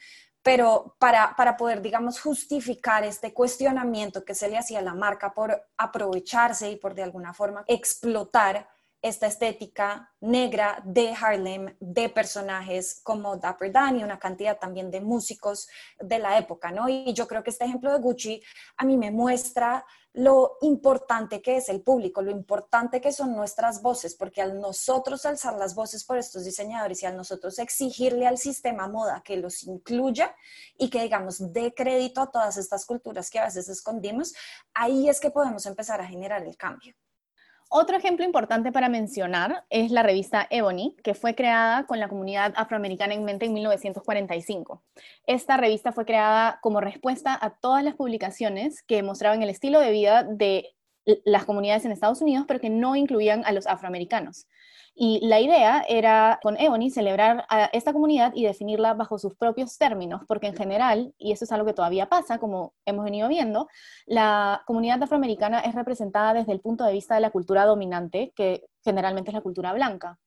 pero 0.45 0.95
para, 0.99 1.35
para, 1.37 1.57
poder, 1.57 1.81
digamos, 1.81 2.21
justificar 2.21 3.03
este 3.03 3.33
cuestionamiento 3.33 4.27
que 4.27 4.35
se 4.35 4.49
le 4.49 4.59
hacía 4.59 4.81
a 4.81 4.83
la 4.83 4.93
marca 4.93 5.33
por 5.33 5.67
aprovecharse 5.79 6.71
y 6.71 6.77
por 6.77 6.95
de 6.95 7.03
alguna 7.03 7.33
forma 7.33 7.65
explotar 7.67 8.69
esta 9.05 9.27
estética 9.27 10.11
negra 10.23 10.81
de 10.83 11.13
Harlem, 11.13 11.77
de 11.79 12.09
personajes 12.09 13.03
como 13.03 13.37
Dapper 13.37 13.71
Dan 13.71 14.01
y 14.01 14.03
una 14.03 14.19
cantidad 14.19 14.59
también 14.59 14.91
de 14.91 15.03
músicos 15.03 15.69
de 16.01 16.19
la 16.19 16.39
época, 16.39 16.71
¿no? 16.71 16.89
Y 16.89 17.13
yo 17.13 17.29
creo 17.29 17.43
que 17.43 17.51
este 17.51 17.67
ejemplo 17.67 17.93
de 17.93 17.99
Gucci 17.99 18.43
a 18.79 18.87
mí 18.87 18.97
me 18.97 19.11
muestra 19.11 19.85
lo 20.15 20.57
importante 20.63 21.43
que 21.43 21.59
es 21.59 21.69
el 21.69 21.83
público, 21.83 22.23
lo 22.23 22.31
importante 22.31 23.03
que 23.03 23.13
son 23.13 23.37
nuestras 23.37 23.83
voces, 23.83 24.15
porque 24.15 24.41
al 24.41 24.59
nosotros 24.59 25.27
alzar 25.27 25.55
las 25.59 25.75
voces 25.75 26.03
por 26.03 26.17
estos 26.17 26.47
diseñadores 26.47 27.03
y 27.03 27.07
al 27.07 27.15
nosotros 27.15 27.59
exigirle 27.59 28.27
al 28.27 28.39
sistema 28.39 28.89
moda 28.89 29.23
que 29.23 29.37
los 29.37 29.65
incluya 29.65 30.35
y 30.79 30.89
que 30.89 31.03
digamos 31.03 31.53
dé 31.53 31.75
crédito 31.75 32.23
a 32.23 32.31
todas 32.31 32.57
estas 32.57 32.87
culturas 32.87 33.29
que 33.29 33.39
a 33.39 33.45
veces 33.45 33.69
escondimos, 33.69 34.33
ahí 34.73 35.11
es 35.11 35.21
que 35.21 35.31
podemos 35.31 35.67
empezar 35.67 36.01
a 36.01 36.07
generar 36.07 36.43
el 36.43 36.57
cambio. 36.57 36.95
Otro 37.71 37.97
ejemplo 37.97 38.25
importante 38.25 38.71
para 38.71 38.89
mencionar 38.89 39.65
es 39.69 39.91
la 39.91 40.03
revista 40.03 40.47
Ebony, 40.51 40.95
que 41.03 41.15
fue 41.15 41.35
creada 41.35 41.87
con 41.87 41.99
la 41.99 42.09
comunidad 42.09 42.53
afroamericana 42.57 43.15
en 43.15 43.25
mente 43.25 43.47
en 43.47 43.55
1945. 43.55 44.83
Esta 45.27 45.57
revista 45.57 45.91
fue 45.91 46.05
creada 46.05 46.59
como 46.63 46.81
respuesta 46.81 47.37
a 47.41 47.51
todas 47.51 47.83
las 47.83 47.95
publicaciones 47.95 48.83
que 48.83 49.03
mostraban 49.03 49.43
el 49.43 49.51
estilo 49.51 49.81
de 49.81 49.91
vida 49.91 50.23
de 50.23 50.75
las 51.25 51.45
comunidades 51.45 51.85
en 51.85 51.93
Estados 51.93 52.23
Unidos, 52.23 52.45
pero 52.47 52.61
que 52.61 52.71
no 52.71 52.97
incluían 52.97 53.45
a 53.45 53.53
los 53.53 53.67
afroamericanos. 53.67 54.47
Y 54.97 55.27
la 55.27 55.41
idea 55.41 55.85
era 55.89 56.39
con 56.41 56.57
Ebony 56.57 56.89
celebrar 56.89 57.45
a 57.49 57.65
esta 57.73 57.93
comunidad 57.93 58.33
y 58.35 58.45
definirla 58.45 58.95
bajo 58.95 59.19
sus 59.19 59.35
propios 59.35 59.77
términos, 59.77 60.23
porque 60.29 60.47
en 60.47 60.55
general, 60.55 61.13
y 61.19 61.33
eso 61.33 61.45
es 61.45 61.53
algo 61.53 61.67
que 61.67 61.73
todavía 61.73 62.09
pasa, 62.09 62.39
como 62.39 62.75
hemos 62.87 63.05
venido 63.05 63.29
viendo, 63.29 63.69
la 64.07 64.63
comunidad 64.67 65.03
afroamericana 65.03 65.61
es 65.61 65.75
representada 65.75 66.35
desde 66.35 66.53
el 66.53 66.61
punto 66.61 66.85
de 66.85 66.93
vista 66.93 67.17
de 67.17 67.23
la 67.23 67.31
cultura 67.31 67.67
dominante, 67.67 68.33
que 68.37 68.67
generalmente 68.85 69.31
es 69.31 69.35
la 69.35 69.41
cultura 69.41 69.73
blanca. 69.73 70.19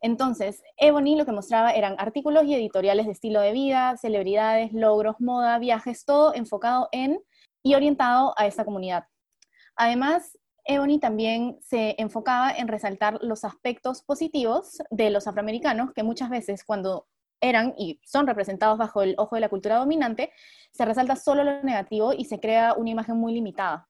Entonces, 0.00 0.62
Ebony 0.76 1.16
lo 1.16 1.24
que 1.24 1.32
mostraba 1.32 1.70
eran 1.70 1.94
artículos 1.98 2.44
y 2.44 2.54
editoriales 2.54 3.06
de 3.06 3.12
estilo 3.12 3.40
de 3.40 3.52
vida, 3.52 3.96
celebridades, 3.96 4.72
logros, 4.72 5.16
moda, 5.20 5.58
viajes, 5.58 6.04
todo 6.04 6.34
enfocado 6.34 6.88
en 6.90 7.20
y 7.62 7.74
orientado 7.74 8.34
a 8.36 8.46
esta 8.46 8.64
comunidad. 8.64 9.04
Además, 9.76 10.36
Ebony 10.66 10.98
también 10.98 11.58
se 11.60 11.94
enfocaba 11.98 12.50
en 12.50 12.68
resaltar 12.68 13.18
los 13.22 13.44
aspectos 13.44 14.02
positivos 14.02 14.78
de 14.90 15.10
los 15.10 15.26
afroamericanos, 15.26 15.92
que 15.92 16.02
muchas 16.02 16.28
veces 16.28 16.64
cuando 16.64 17.06
eran 17.40 17.74
y 17.76 18.00
son 18.04 18.26
representados 18.26 18.78
bajo 18.78 19.02
el 19.02 19.14
ojo 19.18 19.36
de 19.36 19.40
la 19.40 19.48
cultura 19.48 19.76
dominante, 19.76 20.32
se 20.72 20.84
resalta 20.84 21.16
solo 21.16 21.44
lo 21.44 21.62
negativo 21.62 22.12
y 22.12 22.24
se 22.24 22.40
crea 22.40 22.74
una 22.74 22.90
imagen 22.90 23.16
muy 23.16 23.34
limitada. 23.34 23.88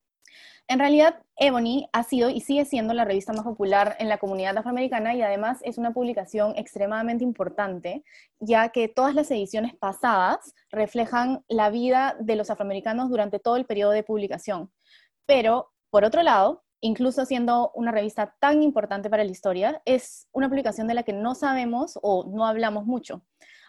En 0.68 0.80
realidad, 0.80 1.22
Ebony 1.36 1.88
ha 1.92 2.02
sido 2.02 2.28
y 2.28 2.40
sigue 2.40 2.64
siendo 2.64 2.92
la 2.92 3.04
revista 3.04 3.32
más 3.32 3.44
popular 3.44 3.94
en 4.00 4.08
la 4.08 4.18
comunidad 4.18 4.58
afroamericana 4.58 5.14
y 5.14 5.22
además 5.22 5.60
es 5.62 5.78
una 5.78 5.92
publicación 5.92 6.54
extremadamente 6.56 7.22
importante, 7.22 8.04
ya 8.40 8.70
que 8.70 8.88
todas 8.88 9.14
las 9.14 9.30
ediciones 9.30 9.76
pasadas 9.76 10.54
reflejan 10.70 11.44
la 11.48 11.70
vida 11.70 12.16
de 12.18 12.34
los 12.34 12.50
afroamericanos 12.50 13.08
durante 13.10 13.38
todo 13.38 13.56
el 13.56 13.64
periodo 13.64 13.92
de 13.92 14.02
publicación. 14.02 14.72
Pero, 15.24 15.72
por 15.88 16.04
otro 16.04 16.24
lado, 16.24 16.64
incluso 16.80 17.24
siendo 17.24 17.70
una 17.74 17.92
revista 17.92 18.34
tan 18.40 18.62
importante 18.62 19.10
para 19.10 19.24
la 19.24 19.30
historia, 19.30 19.82
es 19.84 20.28
una 20.32 20.48
publicación 20.48 20.86
de 20.86 20.94
la 20.94 21.02
que 21.02 21.12
no 21.12 21.34
sabemos 21.34 21.98
o 22.02 22.24
no 22.28 22.46
hablamos 22.46 22.86
mucho. 22.86 23.22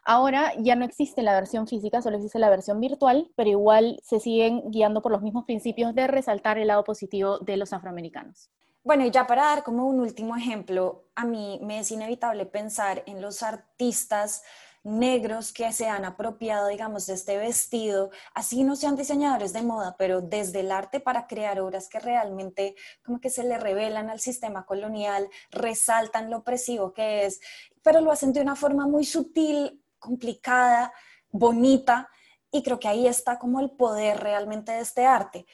Ahora 0.03 0.53
ya 0.57 0.75
no 0.75 0.85
existe 0.85 1.21
la 1.21 1.33
versión 1.33 1.67
física, 1.67 2.01
solo 2.01 2.15
existe 2.15 2.39
la 2.39 2.49
versión 2.49 2.79
virtual, 2.79 3.29
pero 3.35 3.49
igual 3.49 3.99
se 4.03 4.21
siguen 4.21 4.63
guiando 4.71 5.01
por 5.01 5.11
los 5.11 5.21
mismos 5.21 5.43
principios 5.43 5.93
de 5.93 6.07
resaltar 6.07 6.57
el 6.57 6.67
lado 6.67 6.85
positivo 6.85 7.39
de 7.39 7.57
los 7.57 7.73
afroamericanos. 7.73 8.49
Bueno, 8.87 9.05
y 9.05 9.11
ya 9.11 9.27
para 9.27 9.43
dar 9.43 9.63
como 9.63 9.85
un 9.85 9.99
último 9.99 10.37
ejemplo, 10.37 11.09
a 11.13 11.25
mí 11.25 11.59
me 11.61 11.79
es 11.79 11.91
inevitable 11.91 12.45
pensar 12.45 13.03
en 13.05 13.21
los 13.21 13.43
artistas 13.43 14.43
negros 14.87 15.51
que 15.51 15.73
se 15.73 15.87
han 15.89 16.05
apropiado, 16.05 16.69
digamos, 16.69 17.05
de 17.07 17.13
este 17.13 17.37
vestido, 17.37 18.09
así 18.33 18.63
no 18.63 18.77
sean 18.77 18.95
diseñadores 18.95 19.51
de 19.51 19.61
moda, 19.61 19.95
pero 19.97 20.21
desde 20.21 20.61
el 20.61 20.71
arte 20.71 21.01
para 21.01 21.27
crear 21.27 21.59
obras 21.59 21.89
que 21.89 21.99
realmente 21.99 22.75
como 23.03 23.19
que 23.19 23.29
se 23.29 23.43
le 23.43 23.57
revelan 23.57 24.09
al 24.09 24.21
sistema 24.21 24.65
colonial, 24.65 25.29
resaltan 25.51 26.29
lo 26.29 26.37
opresivo 26.37 26.93
que 26.93 27.25
es, 27.25 27.41
pero 27.83 27.99
lo 27.99 28.11
hacen 28.11 28.31
de 28.31 28.41
una 28.41 28.55
forma 28.55 28.87
muy 28.87 29.03
sutil, 29.03 29.83
complicada, 29.99 30.93
bonita, 31.31 32.09
y 32.49 32.63
creo 32.63 32.79
que 32.79 32.87
ahí 32.87 33.07
está 33.07 33.37
como 33.37 33.59
el 33.59 33.71
poder 33.71 34.21
realmente 34.21 34.71
de 34.71 34.79
este 34.79 35.05
arte. 35.05 35.45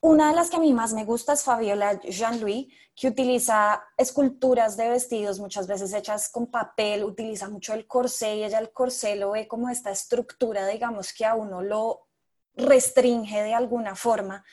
Una 0.00 0.28
de 0.28 0.36
las 0.36 0.48
que 0.48 0.56
a 0.56 0.60
mí 0.60 0.72
más 0.72 0.92
me 0.92 1.04
gusta 1.04 1.32
es 1.32 1.42
Fabiola 1.42 2.00
Jean-Louis, 2.00 2.72
que 2.94 3.08
utiliza 3.08 3.82
esculturas 3.96 4.76
de 4.76 4.90
vestidos 4.90 5.40
muchas 5.40 5.66
veces 5.66 5.92
hechas 5.92 6.28
con 6.28 6.46
papel, 6.46 7.02
utiliza 7.02 7.48
mucho 7.48 7.74
el 7.74 7.86
corsé 7.86 8.36
y 8.36 8.44
ella 8.44 8.60
el 8.60 8.72
corsé 8.72 9.16
lo 9.16 9.32
ve 9.32 9.48
como 9.48 9.68
esta 9.68 9.90
estructura, 9.90 10.66
digamos, 10.68 11.12
que 11.12 11.24
a 11.24 11.34
uno 11.34 11.62
lo 11.62 12.06
restringe 12.54 13.42
de 13.42 13.54
alguna 13.54 13.96
forma. 13.96 14.44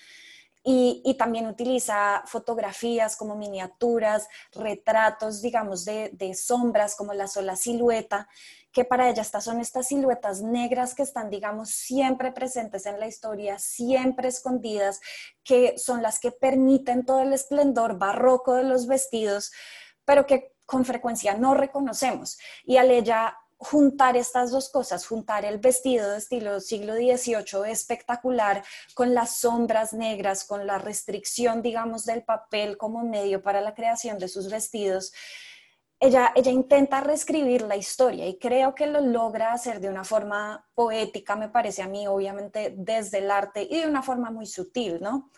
Y, 0.68 1.16
también 1.20 1.46
utiliza 1.46 2.24
fotografías 2.26 3.16
como 3.16 3.36
miniaturas, 3.36 4.28
retratos, 4.52 5.44
digamos, 5.44 5.86
de, 5.86 6.10
de 6.14 6.34
sombras 6.34 6.96
como 6.96 7.14
la 7.14 7.28
sola 7.28 7.56
silueta 7.56 8.28
que 8.76 8.84
para 8.84 9.10
ella 9.10 9.22
estas 9.22 9.46
son 9.46 9.62
estas 9.62 9.88
siluetas 9.88 10.42
negras 10.42 10.96
que 10.96 11.04
están, 11.04 11.30
digamos, 11.30 11.70
siempre 11.70 12.34
presentes 12.34 12.86
en 12.86 13.00
la 13.00 13.08
historia, 13.08 13.58
siempre 13.58 14.28
escondidas, 14.28 15.00
que 15.46 15.78
son 15.78 16.02
las 16.02 16.20
que 16.20 16.34
permiten 16.34 17.06
todo 17.06 17.22
el 17.22 17.32
esplendor 17.32 17.98
barroco 17.98 18.54
de 18.56 18.66
los 18.66 18.86
vestidos, 18.86 19.54
pero 20.04 20.26
que 20.26 20.52
con 20.66 20.84
frecuencia 20.84 21.36
no 21.36 21.54
reconocemos. 21.54 22.38
Y 22.66 22.76
al 22.76 22.92
ella 22.92 23.38
juntar 23.58 24.18
estas 24.18 24.52
dos 24.52 24.68
cosas, 24.68 25.08
juntar 25.08 25.46
el 25.46 25.60
vestido 25.60 26.12
de 26.12 26.18
estilo 26.18 26.60
siglo 26.60 26.96
XVIII 26.96 27.72
espectacular 27.72 28.62
con 28.94 29.14
las 29.14 29.38
sombras 29.38 29.94
negras, 29.94 30.44
con 30.44 30.68
la 30.68 30.80
restricción, 30.80 31.62
digamos, 31.62 32.04
del 32.04 32.26
papel 32.26 32.78
como 32.78 33.06
medio 33.06 33.42
para 33.42 33.62
la 33.62 33.74
creación 33.74 34.20
de 34.20 34.28
sus 34.28 34.50
vestidos, 34.50 35.14
ella, 36.00 36.34
intenta 36.36 37.02
reescribir 37.02 37.62
la 37.62 37.76
historia 37.76 38.28
y 38.28 38.38
creo 38.38 38.76
que 38.76 38.88
lo 38.88 39.02
logra 39.02 39.54
hacer 39.54 39.80
de 39.80 39.90
una 39.90 40.04
forma 40.04 40.68
poética, 40.76 41.36
me 41.36 41.50
parece 41.50 41.82
a 41.82 41.88
mí, 41.88 42.08
obviamente 42.08 42.74
desde 42.78 43.20
el 43.20 43.32
arte 43.32 43.68
y 43.70 43.82
de 43.82 43.88
una 43.88 44.04
forma 44.04 44.30
muy 44.32 44.46
sutil, 44.46 45.00
¿no? 45.02 45.32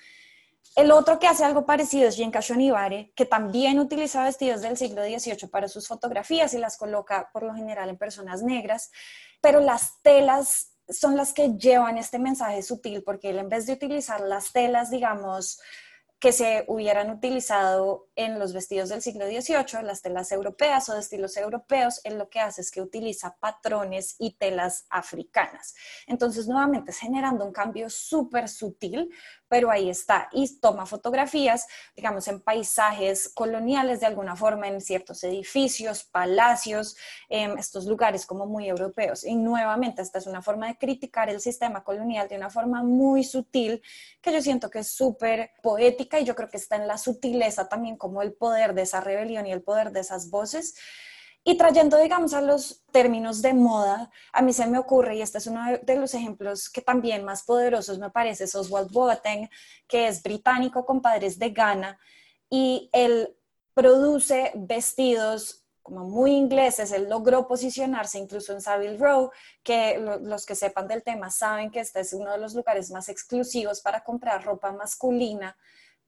El 0.75 0.91
otro 0.91 1.17
que 1.17 1.27
hace 1.27 1.43
algo 1.43 1.65
parecido 1.65 2.07
es 2.07 2.15
Genka 2.15 2.39
Shonibare, 2.39 3.11
que 3.15 3.25
también 3.25 3.79
utiliza 3.79 4.23
vestidos 4.23 4.61
del 4.61 4.77
siglo 4.77 5.03
XVIII 5.03 5.47
para 5.49 5.67
sus 5.67 5.87
fotografías 5.87 6.53
y 6.53 6.59
las 6.59 6.77
coloca 6.77 7.29
por 7.33 7.43
lo 7.43 7.55
general 7.55 7.89
en 7.89 7.97
personas 7.97 8.43
negras, 8.43 8.91
pero 9.41 9.59
las 9.59 10.01
telas 10.03 10.73
son 10.89 11.17
las 11.17 11.33
que 11.33 11.53
llevan 11.57 11.97
este 11.97 12.19
mensaje 12.19 12.61
sutil, 12.61 13.03
porque 13.03 13.31
él 13.31 13.39
en 13.39 13.49
vez 13.49 13.65
de 13.65 13.73
utilizar 13.73 14.21
las 14.21 14.51
telas, 14.51 14.91
digamos, 14.91 15.59
que 16.19 16.31
se 16.31 16.65
hubieran 16.67 17.11
utilizado 17.11 18.07
en 18.15 18.39
los 18.39 18.51
vestidos 18.51 18.89
del 18.89 19.03
siglo 19.03 19.25
XVIII, 19.27 19.83
las 19.83 20.01
telas 20.01 20.31
europeas 20.31 20.89
o 20.89 20.93
de 20.93 21.01
estilos 21.01 21.37
europeos, 21.37 22.01
él 22.03 22.17
lo 22.17 22.29
que 22.29 22.39
hace 22.39 22.61
es 22.61 22.71
que 22.71 22.81
utiliza 22.81 23.37
patrones 23.39 24.15
y 24.17 24.33
telas 24.33 24.87
africanas. 24.89 25.75
Entonces, 26.07 26.47
nuevamente, 26.47 26.91
generando 26.91 27.45
un 27.45 27.51
cambio 27.51 27.89
súper 27.89 28.49
sutil, 28.49 29.11
pero 29.47 29.71
ahí 29.71 29.89
está. 29.89 30.29
Y 30.31 30.59
toma 30.59 30.85
fotografías, 30.85 31.67
digamos, 31.95 32.27
en 32.27 32.41
paisajes 32.41 33.29
coloniales 33.33 33.99
de 33.99 34.05
alguna 34.05 34.35
forma, 34.35 34.67
en 34.67 34.81
ciertos 34.81 35.23
edificios, 35.23 36.03
palacios, 36.03 36.95
en 37.29 37.57
estos 37.57 37.85
lugares 37.85 38.25
como 38.25 38.45
muy 38.45 38.67
europeos. 38.67 39.23
Y 39.23 39.35
nuevamente, 39.35 40.01
esta 40.01 40.19
es 40.19 40.27
una 40.27 40.41
forma 40.41 40.67
de 40.67 40.77
criticar 40.77 41.29
el 41.29 41.41
sistema 41.41 41.83
colonial 41.83 42.27
de 42.27 42.37
una 42.37 42.49
forma 42.49 42.83
muy 42.83 43.23
sutil, 43.23 43.81
que 44.21 44.33
yo 44.33 44.41
siento 44.41 44.69
que 44.69 44.79
es 44.79 44.89
súper 44.89 45.51
poética 45.61 46.19
y 46.19 46.25
yo 46.25 46.35
creo 46.35 46.49
que 46.49 46.57
está 46.57 46.75
en 46.75 46.87
la 46.87 46.97
sutileza 46.97 47.67
también 47.69 47.97
como 47.97 48.21
el 48.21 48.33
poder 48.33 48.73
de 48.73 48.83
esa 48.83 49.01
rebelión 49.01 49.45
y 49.47 49.51
el 49.51 49.61
poder 49.61 49.91
de 49.91 50.01
esas 50.01 50.29
voces. 50.29 50.75
Y 51.47 51.55
trayendo, 51.55 51.97
digamos, 51.97 52.33
a 52.33 52.41
los 52.41 52.83
términos 52.91 53.41
de 53.41 53.53
moda, 53.53 54.11
a 54.33 54.41
mí 54.41 54.51
se 54.51 54.67
me 54.67 54.77
ocurre, 54.77 55.15
y 55.15 55.21
este 55.21 55.37
es 55.37 55.47
uno 55.47 55.61
de 55.81 55.95
los 55.95 56.13
ejemplos 56.13 56.69
que 56.69 56.81
también 56.81 57.23
más 57.23 57.43
poderosos 57.43 57.99
me 57.99 58.09
parece, 58.09 58.43
es 58.43 58.53
Oswald 58.53 58.91
Boateng, 58.91 59.49
que 59.87 60.09
es 60.09 60.21
británico 60.21 60.85
con 60.85 61.01
padres 61.01 61.39
de 61.39 61.51
Ghana, 61.51 61.97
y 62.49 62.89
él 62.91 63.33
produce 63.73 64.51
vestidos 64.55 65.63
como 65.81 66.03
muy 66.03 66.31
ingleses, 66.31 66.91
él 66.91 67.07
logró 67.07 67.47
posicionarse 67.47 68.19
incluso 68.19 68.51
en 68.51 68.59
Savile 68.59 68.97
Row, 68.97 69.31
que 69.63 69.99
los 69.99 70.45
que 70.45 70.53
sepan 70.53 70.85
del 70.89 71.01
tema 71.01 71.31
saben 71.31 71.71
que 71.71 71.79
este 71.79 72.01
es 72.01 72.11
uno 72.11 72.29
de 72.29 72.39
los 72.39 72.55
lugares 72.55 72.91
más 72.91 73.07
exclusivos 73.07 73.79
para 73.79 74.03
comprar 74.03 74.43
ropa 74.43 74.73
masculina 74.73 75.55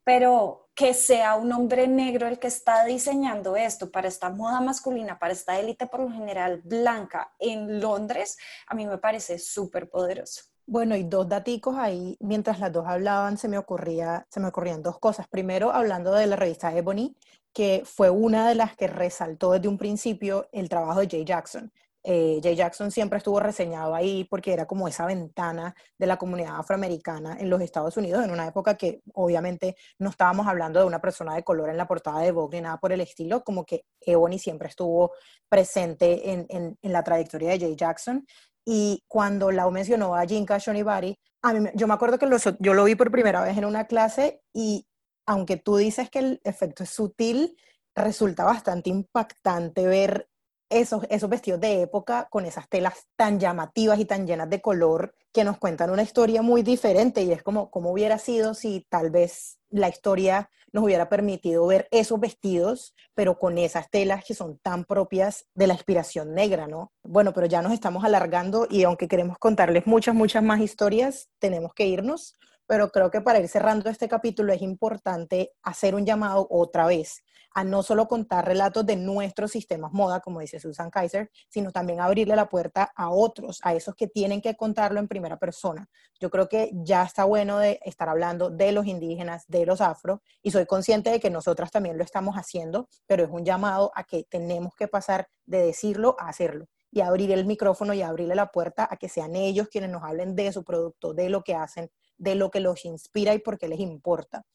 pero 0.03 0.69
que 0.75 0.93
sea 0.93 1.35
un 1.35 1.51
hombre 1.51 1.87
negro 1.87 2.27
el 2.27 2.39
que 2.39 2.47
está 2.47 2.85
diseñando 2.85 3.55
esto 3.55 3.91
para 3.91 4.07
esta 4.07 4.29
moda 4.29 4.61
masculina, 4.61 5.19
para 5.19 5.33
esta 5.33 5.59
élite 5.59 5.87
por 5.87 5.99
lo 5.99 6.09
general 6.09 6.61
blanca 6.63 7.33
en 7.37 7.81
Londres, 7.81 8.37
a 8.67 8.75
mí 8.75 8.85
me 8.85 8.97
parece 8.97 9.39
súper 9.39 9.89
poderoso. 9.89 10.43
Bueno, 10.65 10.95
y 10.95 11.03
dos 11.03 11.27
daticos 11.27 11.75
ahí, 11.77 12.15
mientras 12.19 12.59
las 12.59 12.71
dos 12.71 12.85
hablaban, 12.87 13.37
se 13.37 13.47
me, 13.47 13.57
ocurría, 13.57 14.27
se 14.29 14.39
me 14.39 14.49
ocurrían 14.49 14.83
dos 14.83 14.99
cosas. 14.99 15.27
Primero, 15.27 15.71
hablando 15.71 16.13
de 16.13 16.27
la 16.27 16.35
revista 16.35 16.73
Ebony, 16.75 17.15
que 17.51 17.81
fue 17.85 18.09
una 18.09 18.47
de 18.47 18.55
las 18.55 18.75
que 18.75 18.87
resaltó 18.87 19.51
desde 19.51 19.67
un 19.67 19.77
principio 19.77 20.47
el 20.51 20.69
trabajo 20.69 20.99
de 20.99 21.09
Jay 21.09 21.25
Jackson. 21.25 21.73
Eh, 22.03 22.39
Jay 22.41 22.55
Jackson 22.55 22.91
siempre 22.91 23.17
estuvo 23.17 23.39
reseñado 23.39 23.93
ahí 23.93 24.23
porque 24.23 24.53
era 24.53 24.65
como 24.65 24.87
esa 24.87 25.05
ventana 25.05 25.75
de 25.97 26.07
la 26.07 26.17
comunidad 26.17 26.57
afroamericana 26.57 27.37
en 27.39 27.49
los 27.49 27.61
Estados 27.61 27.97
Unidos, 27.97 28.23
en 28.23 28.31
una 28.31 28.47
época 28.47 28.75
que 28.75 29.01
obviamente 29.13 29.75
no 29.99 30.09
estábamos 30.09 30.47
hablando 30.47 30.79
de 30.79 30.85
una 30.85 31.01
persona 31.01 31.35
de 31.35 31.43
color 31.43 31.69
en 31.69 31.77
la 31.77 31.87
portada 31.87 32.21
de 32.21 32.31
Vogue 32.31 32.57
ni 32.57 32.63
nada 32.63 32.77
por 32.77 32.93
el 32.93 33.01
estilo, 33.01 33.43
como 33.43 33.65
que 33.65 33.85
Ebony 33.99 34.39
siempre 34.39 34.69
estuvo 34.69 35.11
presente 35.49 36.31
en, 36.31 36.45
en, 36.49 36.77
la 36.81 37.03
trayectoria 37.03 37.51
de 37.51 37.59
Jay 37.59 37.75
Jackson. 37.75 38.25
Y 38.65 39.03
cuando 39.07 39.51
Lau 39.51 39.71
mencionó 39.71 40.15
a 40.15 40.25
Jinka 40.25 40.57
Shonibari, 40.57 41.17
a 41.41 41.53
mí, 41.53 41.69
yo 41.73 41.87
me 41.87 41.93
acuerdo 41.93 42.17
que 42.19 42.27
yo 42.59 42.73
lo 42.73 42.83
vi 42.83 42.95
por 42.95 43.11
primera 43.11 43.41
vez 43.41 43.57
en 43.57 43.65
una 43.65 43.87
clase 43.87 44.41
y 44.53 44.85
aunque 45.25 45.57
tú 45.57 45.77
dices 45.77 46.09
que 46.09 46.19
el 46.19 46.41
efecto 46.43 46.83
es 46.83 46.89
sutil, 46.89 47.55
resulta 47.95 48.45
bastante 48.45 48.89
impactante 48.89 49.85
ver 49.85 50.28
esos, 50.69 51.05
esos 51.09 51.29
vestidos 51.29 51.59
de 51.59 51.81
época 51.81 52.27
con 52.29 52.45
esas 52.45 52.69
telas 52.69 53.07
tan 53.15 53.39
llamativas 53.39 53.99
y 53.99 54.05
tan 54.05 54.27
llenas 54.27 54.49
de 54.49 54.61
color 54.61 55.13
que 55.31 55.43
nos 55.43 55.57
cuentan 55.57 55.89
una 55.89 56.03
historia 56.03 56.41
muy 56.41 56.63
diferente 56.63 57.21
y 57.23 57.31
es 57.31 57.43
como 57.43 57.69
cómo 57.69 57.91
hubiera 57.91 58.17
sido 58.17 58.53
si 58.53 58.85
tal 58.89 59.11
vez 59.11 59.59
la 59.69 59.89
historia 59.89 60.49
nos 60.71 60.83
hubiera 60.83 61.09
permitido 61.09 61.65
ver 61.65 61.87
esos 61.91 62.19
vestidos, 62.19 62.93
pero 63.13 63.37
con 63.37 63.57
esas 63.57 63.89
telas 63.89 64.23
que 64.23 64.33
son 64.33 64.57
tan 64.59 64.85
propias 64.85 65.45
de 65.53 65.67
la 65.67 65.73
inspiración 65.73 66.33
negra, 66.33 66.67
¿no? 66.67 66.91
Bueno, 67.03 67.33
pero 67.33 67.47
ya 67.47 67.61
nos 67.61 67.73
estamos 67.73 68.03
alargando 68.03 68.67
y 68.69 68.83
aunque 68.83 69.07
queremos 69.07 69.37
contarles 69.37 69.87
muchas, 69.87 70.15
muchas 70.15 70.43
más 70.43 70.61
historias, 70.61 71.29
tenemos 71.39 71.73
que 71.73 71.87
irnos, 71.87 72.35
pero 72.69 72.91
creo 72.91 73.09
que 73.09 73.21
para 73.21 73.39
ir 73.39 73.47
cerrando 73.47 73.89
este 73.89 74.07
capítulo 74.07 74.53
es 74.53 74.61
importante 74.61 75.53
hacer 75.63 75.95
un 75.95 76.05
llamado 76.05 76.45
otra 76.51 76.85
vez 76.85 77.23
a 77.55 77.63
no 77.63 77.81
solo 77.81 78.07
contar 78.07 78.45
relatos 78.45 78.85
de 78.85 78.95
nuestros 78.95 79.49
sistemas 79.49 79.91
moda, 79.91 80.19
como 80.19 80.39
dice 80.39 80.59
Susan 80.59 80.91
Kaiser, 80.91 81.31
sino 81.49 81.71
también 81.71 81.99
abrirle 81.99 82.35
la 82.35 82.47
puerta 82.47 82.91
a 82.95 83.09
otros, 83.09 83.59
a 83.63 83.73
esos 83.73 83.95
que 83.95 84.05
tienen 84.05 84.39
que 84.39 84.55
contarlo 84.55 84.99
en 84.99 85.07
primera 85.07 85.37
persona. 85.37 85.89
Yo 86.19 86.29
creo 86.29 86.47
que 86.47 86.69
ya 86.71 87.01
está 87.01 87.23
bueno 87.23 87.57
de 87.57 87.79
estar 87.83 88.07
hablando 88.07 88.51
de 88.51 88.71
los 88.71 88.85
indígenas, 88.85 89.45
de 89.47 89.65
los 89.65 89.81
afro, 89.81 90.21
y 90.43 90.51
soy 90.51 90.67
consciente 90.67 91.09
de 91.09 91.19
que 91.19 91.31
nosotras 91.31 91.71
también 91.71 91.97
lo 91.97 92.03
estamos 92.03 92.35
haciendo, 92.35 92.87
pero 93.07 93.23
es 93.23 93.31
un 93.31 93.43
llamado 93.45 93.91
a 93.95 94.03
que 94.03 94.25
tenemos 94.29 94.75
que 94.75 94.87
pasar 94.87 95.27
de 95.47 95.65
decirlo 95.65 96.15
a 96.19 96.29
hacerlo 96.29 96.67
y 96.91 97.01
abrir 97.01 97.31
el 97.31 97.45
micrófono 97.45 97.95
y 97.95 98.03
abrirle 98.03 98.35
la 98.35 98.51
puerta 98.51 98.87
a 98.89 98.97
que 98.97 99.09
sean 99.09 99.35
ellos 99.35 99.69
quienes 99.69 99.89
nos 99.89 100.03
hablen 100.03 100.35
de 100.35 100.51
su 100.51 100.63
producto, 100.63 101.13
de 101.13 101.29
lo 101.29 101.43
que 101.43 101.55
hacen, 101.55 101.89
de 102.19 102.35
lo 102.35 102.51
que 102.51 102.59
los 102.59 102.85
inspira 102.85 103.33
y 103.33 103.39
por 103.39 103.57
qué 103.57 103.67
les 103.67 103.79
importa. 103.79 104.45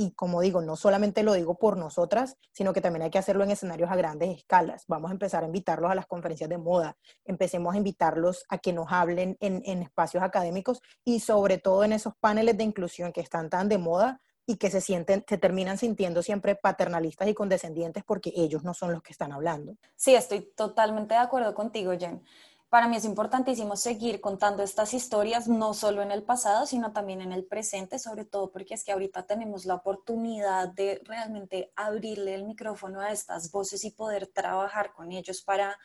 Y 0.00 0.12
como 0.12 0.40
digo, 0.40 0.62
no 0.62 0.76
solamente 0.76 1.24
lo 1.24 1.32
digo 1.32 1.58
por 1.58 1.76
nosotras, 1.76 2.36
sino 2.52 2.72
que 2.72 2.80
también 2.80 3.02
hay 3.02 3.10
que 3.10 3.18
hacerlo 3.18 3.42
en 3.42 3.50
escenarios 3.50 3.90
a 3.90 3.96
grandes 3.96 4.38
escalas. 4.38 4.84
Vamos 4.86 5.10
a 5.10 5.12
empezar 5.12 5.42
a 5.42 5.46
invitarlos 5.46 5.90
a 5.90 5.96
las 5.96 6.06
conferencias 6.06 6.48
de 6.48 6.56
moda, 6.56 6.96
empecemos 7.24 7.74
a 7.74 7.78
invitarlos 7.78 8.44
a 8.48 8.58
que 8.58 8.72
nos 8.72 8.86
hablen 8.90 9.36
en, 9.40 9.82
espacios 9.82 10.22
académicos 10.22 10.80
y 11.04 11.18
sobre 11.18 11.58
todo 11.58 11.82
en 11.82 11.92
esos 11.92 12.14
paneles 12.20 12.56
de 12.56 12.62
inclusión 12.62 13.12
que 13.12 13.20
están 13.20 13.50
tan 13.50 13.68
de 13.68 13.78
moda 13.78 14.20
y 14.46 14.56
que 14.56 14.70
se 14.70 14.80
sienten, 14.80 15.24
se 15.28 15.36
terminan 15.36 15.78
sintiendo 15.78 16.22
siempre 16.22 16.54
paternalistas 16.54 17.26
y 17.26 17.34
condescendientes 17.34 18.04
porque 18.04 18.32
ellos 18.36 18.62
no 18.62 18.74
son 18.74 18.92
los 18.92 19.02
que 19.02 19.10
están 19.10 19.32
hablando. 19.32 19.74
Sí, 19.96 20.14
estoy 20.14 20.52
totalmente 20.54 21.14
de 21.14 21.20
acuerdo 21.20 21.54
contigo, 21.54 21.92
Jen 21.98 22.22
para 22.68 22.86
mí 22.86 22.96
es 22.96 23.04
importantísimo 23.04 23.76
seguir 23.76 24.20
contando 24.20 24.62
estas 24.62 24.92
historias, 24.92 25.48
no 25.48 25.72
solo 25.72 26.02
en 26.02 26.10
el 26.10 26.22
pasado, 26.22 26.66
sino 26.66 26.92
también 26.92 27.22
en 27.22 27.32
el 27.32 27.46
presente, 27.46 27.98
sobre 27.98 28.24
todo 28.24 28.50
porque 28.50 28.74
es 28.74 28.84
que 28.84 28.92
ahorita 28.92 29.26
tenemos 29.26 29.64
la 29.64 29.76
oportunidad 29.76 30.68
de 30.68 31.00
realmente 31.04 31.72
abrirle 31.76 32.34
el 32.34 32.44
micrófono 32.44 33.00
a 33.00 33.10
estas 33.10 33.50
voces 33.50 33.84
y 33.84 33.90
poder 33.90 34.26
trabajar 34.26 34.92
con 34.92 35.12
ellos 35.12 35.42
para 35.42 35.78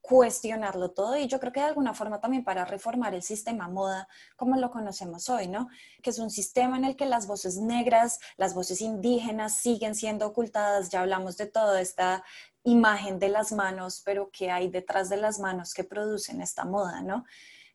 cuestionarlo 0.00 0.92
todo 0.92 1.16
y 1.16 1.26
yo 1.26 1.38
creo 1.38 1.52
que 1.52 1.60
de 1.60 1.66
alguna 1.66 1.92
forma 1.92 2.20
también 2.20 2.42
para 2.42 2.64
reformar 2.64 3.14
el 3.14 3.22
sistema 3.22 3.68
moda 3.68 4.08
como 4.36 4.56
lo 4.56 4.70
conocemos 4.70 5.28
hoy, 5.28 5.48
¿no? 5.48 5.68
Que 6.02 6.10
es 6.10 6.18
un 6.18 6.30
sistema 6.30 6.78
en 6.78 6.84
el 6.84 6.96
que 6.96 7.04
las 7.04 7.26
voces 7.26 7.58
negras, 7.58 8.18
las 8.36 8.54
voces 8.54 8.80
indígenas 8.80 9.54
siguen 9.54 9.94
siendo 9.94 10.26
ocultadas, 10.26 10.88
ya 10.88 11.00
hablamos 11.00 11.36
de 11.36 11.46
toda 11.46 11.80
esta 11.80 12.24
imagen 12.68 13.18
de 13.18 13.28
las 13.28 13.52
manos, 13.52 14.02
pero 14.04 14.30
¿qué 14.30 14.50
hay 14.50 14.68
detrás 14.68 15.08
de 15.08 15.16
las 15.16 15.38
manos 15.38 15.74
que 15.74 15.84
producen 15.84 16.40
esta 16.40 16.64
moda, 16.64 17.00
¿no? 17.02 17.24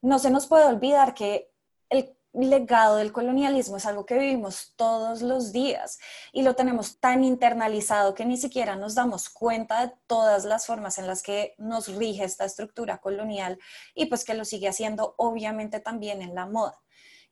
No 0.02 0.20
se 0.20 0.30
nos 0.30 0.48
puede 0.48 0.66
olvidar 0.66 1.14
que 1.14 1.50
el 1.90 2.16
legado 2.34 2.98
del 2.98 3.12
colonialismo 3.12 3.78
es 3.78 3.86
algo 3.86 4.06
que 4.06 4.18
vivimos 4.18 4.74
todos 4.76 5.22
los 5.22 5.52
días 5.52 6.00
y 6.32 6.42
lo 6.42 6.56
tenemos 6.56 7.00
tan 7.00 7.24
internalizado 7.24 8.16
que 8.16 8.26
ni 8.26 8.38
siquiera 8.38 8.76
nos 8.76 8.96
damos 8.96 9.30
cuenta 9.30 9.86
de 9.86 9.94
todas 10.08 10.44
las 10.44 10.66
formas 10.66 10.98
en 10.98 11.08
las 11.08 11.22
que 11.22 11.54
nos 11.58 11.88
rige 11.88 12.24
esta 12.24 12.46
estructura 12.46 12.98
colonial 12.98 13.60
y 13.94 14.08
pues 14.08 14.26
que 14.26 14.34
lo 14.34 14.46
sigue 14.46 14.68
haciendo 14.68 15.14
obviamente 15.18 15.80
también 15.80 16.22
en 16.22 16.34
la 16.34 16.48
moda. 16.48 16.83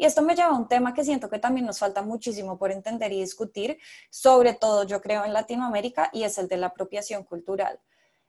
Y 0.01 0.05
esto 0.05 0.23
me 0.23 0.33
lleva 0.35 0.49
a 0.49 0.57
un 0.57 0.67
tema 0.67 0.95
que 0.95 1.03
siento 1.03 1.29
que 1.29 1.37
también 1.37 1.67
nos 1.67 1.77
falta 1.77 2.01
muchísimo 2.01 2.57
por 2.57 2.71
entender 2.71 3.11
y 3.11 3.19
discutir, 3.19 3.77
sobre 4.09 4.55
todo 4.55 4.83
yo 4.83 4.99
creo 4.99 5.23
en 5.25 5.31
Latinoamérica, 5.31 6.09
y 6.11 6.23
es 6.23 6.39
el 6.39 6.47
de 6.47 6.57
la 6.57 6.67
apropiación 6.67 7.23
cultural. 7.23 7.79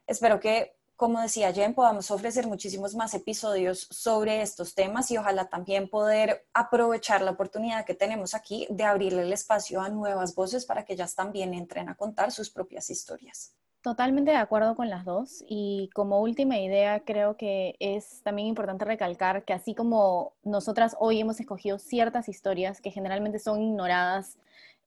Espero 0.05 0.39
que 0.39 0.75
como 0.95 1.19
decía 1.19 1.51
Jen, 1.51 1.73
podamos 1.73 2.11
ofrecer 2.11 2.45
muchísimos 2.45 2.93
más 2.93 3.15
episodios 3.15 3.87
sobre 3.89 4.43
estos 4.43 4.75
temas 4.75 5.09
y 5.09 5.17
ojalá 5.17 5.49
también 5.49 5.89
poder 5.89 6.45
aprovechar 6.53 7.23
la 7.23 7.31
oportunidad 7.31 7.85
que 7.85 7.95
tenemos 7.95 8.35
aquí 8.35 8.67
de 8.69 8.83
abrirle 8.83 9.23
el 9.23 9.33
espacio 9.33 9.81
a 9.81 9.89
nuevas 9.89 10.35
voces 10.35 10.67
para 10.67 10.85
que 10.85 10.93
ellas 10.93 11.15
también 11.15 11.55
entren 11.55 11.89
a 11.89 11.95
contar 11.95 12.31
sus 12.31 12.51
propias 12.51 12.91
historias. 12.91 13.55
Totalmente 13.83 14.31
de 14.31 14.37
acuerdo 14.37 14.77
con 14.77 14.89
las 14.89 15.03
dos 15.03 15.43
y 15.45 15.89
como 15.93 16.21
última 16.21 16.57
idea 16.57 17.01
creo 17.01 17.35
que 17.35 17.75
es 17.79 18.21
también 18.23 18.47
importante 18.47 18.85
recalcar 18.85 19.43
que 19.43 19.51
así 19.51 19.75
como 19.75 20.31
nosotras 20.41 20.95
hoy 21.01 21.19
hemos 21.19 21.41
escogido 21.41 21.77
ciertas 21.79 22.29
historias 22.29 22.79
que 22.79 22.91
generalmente 22.91 23.39
son 23.39 23.61
ignoradas 23.61 24.37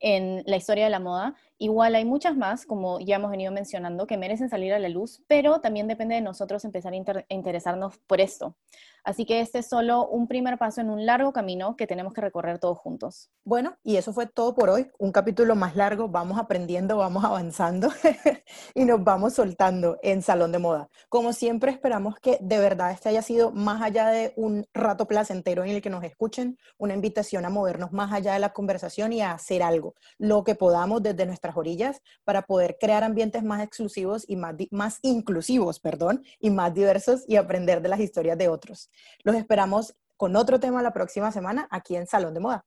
en 0.00 0.42
la 0.46 0.56
historia 0.56 0.84
de 0.84 0.90
la 0.90 0.98
moda, 0.98 1.34
igual 1.58 1.94
hay 1.94 2.04
muchas 2.04 2.36
más, 2.36 2.66
como 2.66 3.00
ya 3.00 3.16
hemos 3.16 3.30
venido 3.30 3.52
mencionando, 3.52 4.06
que 4.06 4.16
merecen 4.16 4.48
salir 4.48 4.72
a 4.72 4.78
la 4.78 4.88
luz, 4.88 5.22
pero 5.26 5.60
también 5.60 5.88
depende 5.88 6.14
de 6.14 6.20
nosotros 6.20 6.64
empezar 6.64 6.92
a, 6.92 7.24
interesarnos 7.28 7.98
por 8.06 8.20
esto. 8.20 8.56
Así 9.04 9.24
que 9.24 9.40
este 9.40 9.60
es 9.60 9.68
solo 9.68 10.08
un 10.08 10.26
primer 10.26 10.58
paso 10.58 10.80
en 10.80 10.90
un 10.90 11.06
largo 11.06 11.32
camino 11.32 11.76
que 11.76 11.86
tenemos 11.86 12.12
que 12.12 12.20
recorrer 12.20 12.58
todos 12.58 12.76
juntos. 12.76 13.30
Bueno, 13.44 13.76
y 13.84 13.98
eso 13.98 14.12
fue 14.12 14.26
todo 14.26 14.52
por 14.56 14.68
hoy. 14.68 14.90
Un 14.98 15.12
capítulo 15.12 15.54
más 15.54 15.76
largo, 15.76 16.08
vamos 16.08 16.40
aprendiendo, 16.40 16.96
vamos 16.96 17.24
avanzando 17.24 17.88
y 18.74 18.84
nos 18.84 19.04
vamos 19.04 19.34
soltando 19.34 19.96
en 20.02 20.22
Salón 20.22 20.50
de 20.50 20.58
Moda. 20.58 20.88
Como 21.08 21.32
siempre, 21.32 21.70
esperamos 21.70 22.18
que 22.18 22.38
de 22.40 22.58
verdad 22.58 22.90
este 22.90 23.08
haya 23.08 23.22
sido 23.22 23.52
más 23.52 23.80
allá 23.80 24.08
de 24.08 24.32
un 24.36 24.66
rato 24.74 25.06
placentero 25.06 25.62
en 25.62 25.70
el 25.70 25.82
que 25.82 25.90
nos 25.90 26.02
escuchen, 26.02 26.58
una 26.76 26.94
invitación 26.94 27.44
a 27.44 27.48
movernos 27.48 27.92
más 27.92 28.12
allá 28.12 28.32
de 28.32 28.40
la 28.40 28.52
conversación 28.52 29.12
y 29.12 29.20
a 29.20 29.30
hacer 29.30 29.62
algo, 29.62 29.94
lo 30.18 30.42
que 30.42 30.56
podamos 30.56 31.00
desde 31.00 31.26
nuestras 31.46 31.56
orillas 31.56 32.02
para 32.24 32.42
poder 32.42 32.76
crear 32.80 33.04
ambientes 33.04 33.42
más 33.42 33.62
exclusivos 33.62 34.24
y 34.26 34.36
más, 34.36 34.54
más 34.70 34.98
inclusivos, 35.02 35.80
perdón, 35.80 36.24
y 36.40 36.50
más 36.50 36.74
diversos 36.74 37.24
y 37.26 37.36
aprender 37.36 37.80
de 37.82 37.88
las 37.88 38.00
historias 38.00 38.38
de 38.38 38.48
otros. 38.48 38.90
Los 39.22 39.36
esperamos 39.36 39.94
con 40.16 40.36
otro 40.36 40.58
tema 40.58 40.82
la 40.82 40.92
próxima 40.92 41.30
semana 41.30 41.68
aquí 41.70 41.96
en 41.96 42.06
Salón 42.06 42.34
de 42.34 42.40
Moda. 42.40 42.64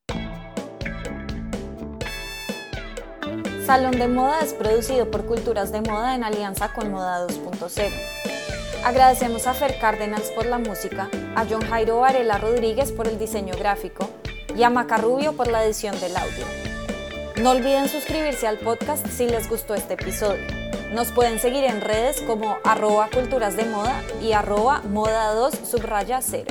Salón 3.65 3.92
de 3.92 4.08
Moda 4.08 4.39
es 4.42 4.54
producido 4.54 5.12
por 5.12 5.26
Culturas 5.26 5.72
de 5.72 5.82
Moda 5.82 6.15
en 6.15 6.24
alianza 6.24 6.74
con 6.74 6.89
Moda 6.92 7.28
2.0. 7.28 7.92
Agradecemos 8.84 9.46
a 9.46 9.54
Fer 9.54 9.78
Cárdenas 9.80 10.32
por 10.36 10.46
la 10.46 10.58
música, 10.58 11.10
a 11.36 11.46
John 11.48 11.62
Jairo 11.62 12.00
Varela 12.00 12.38
Rodríguez 12.38 12.92
por 12.92 13.08
el 13.08 13.20
diseño 13.20 13.54
gráfico 13.56 14.10
y 14.56 14.63
a 14.63 14.70
Maca 14.70 14.98
Rubio 14.98 15.34
por 15.34 15.52
la 15.52 15.63
edición 15.63 16.00
del 16.00 16.15
audio. 16.15 16.68
No 17.41 17.52
olviden 17.52 17.88
suscribirse 17.88 18.47
al 18.47 18.58
podcast 18.58 19.08
si 19.08 19.25
les 19.25 19.47
gustó 19.47 19.73
este 19.73 19.93
episodio. 19.93 20.45
Nos 20.91 21.13
pueden 21.13 21.39
seguir 21.39 21.63
en 21.63 21.80
redes 21.80 22.19
como 22.23 22.58
arroba 22.65 23.10
culturas 23.13 23.56
de 23.56 23.63
moda 23.63 24.04
y 24.21 24.34
arroba 24.34 24.82
moda 24.89 25.34
2 25.34 25.54
subraya 25.63 26.21
0. 26.21 26.43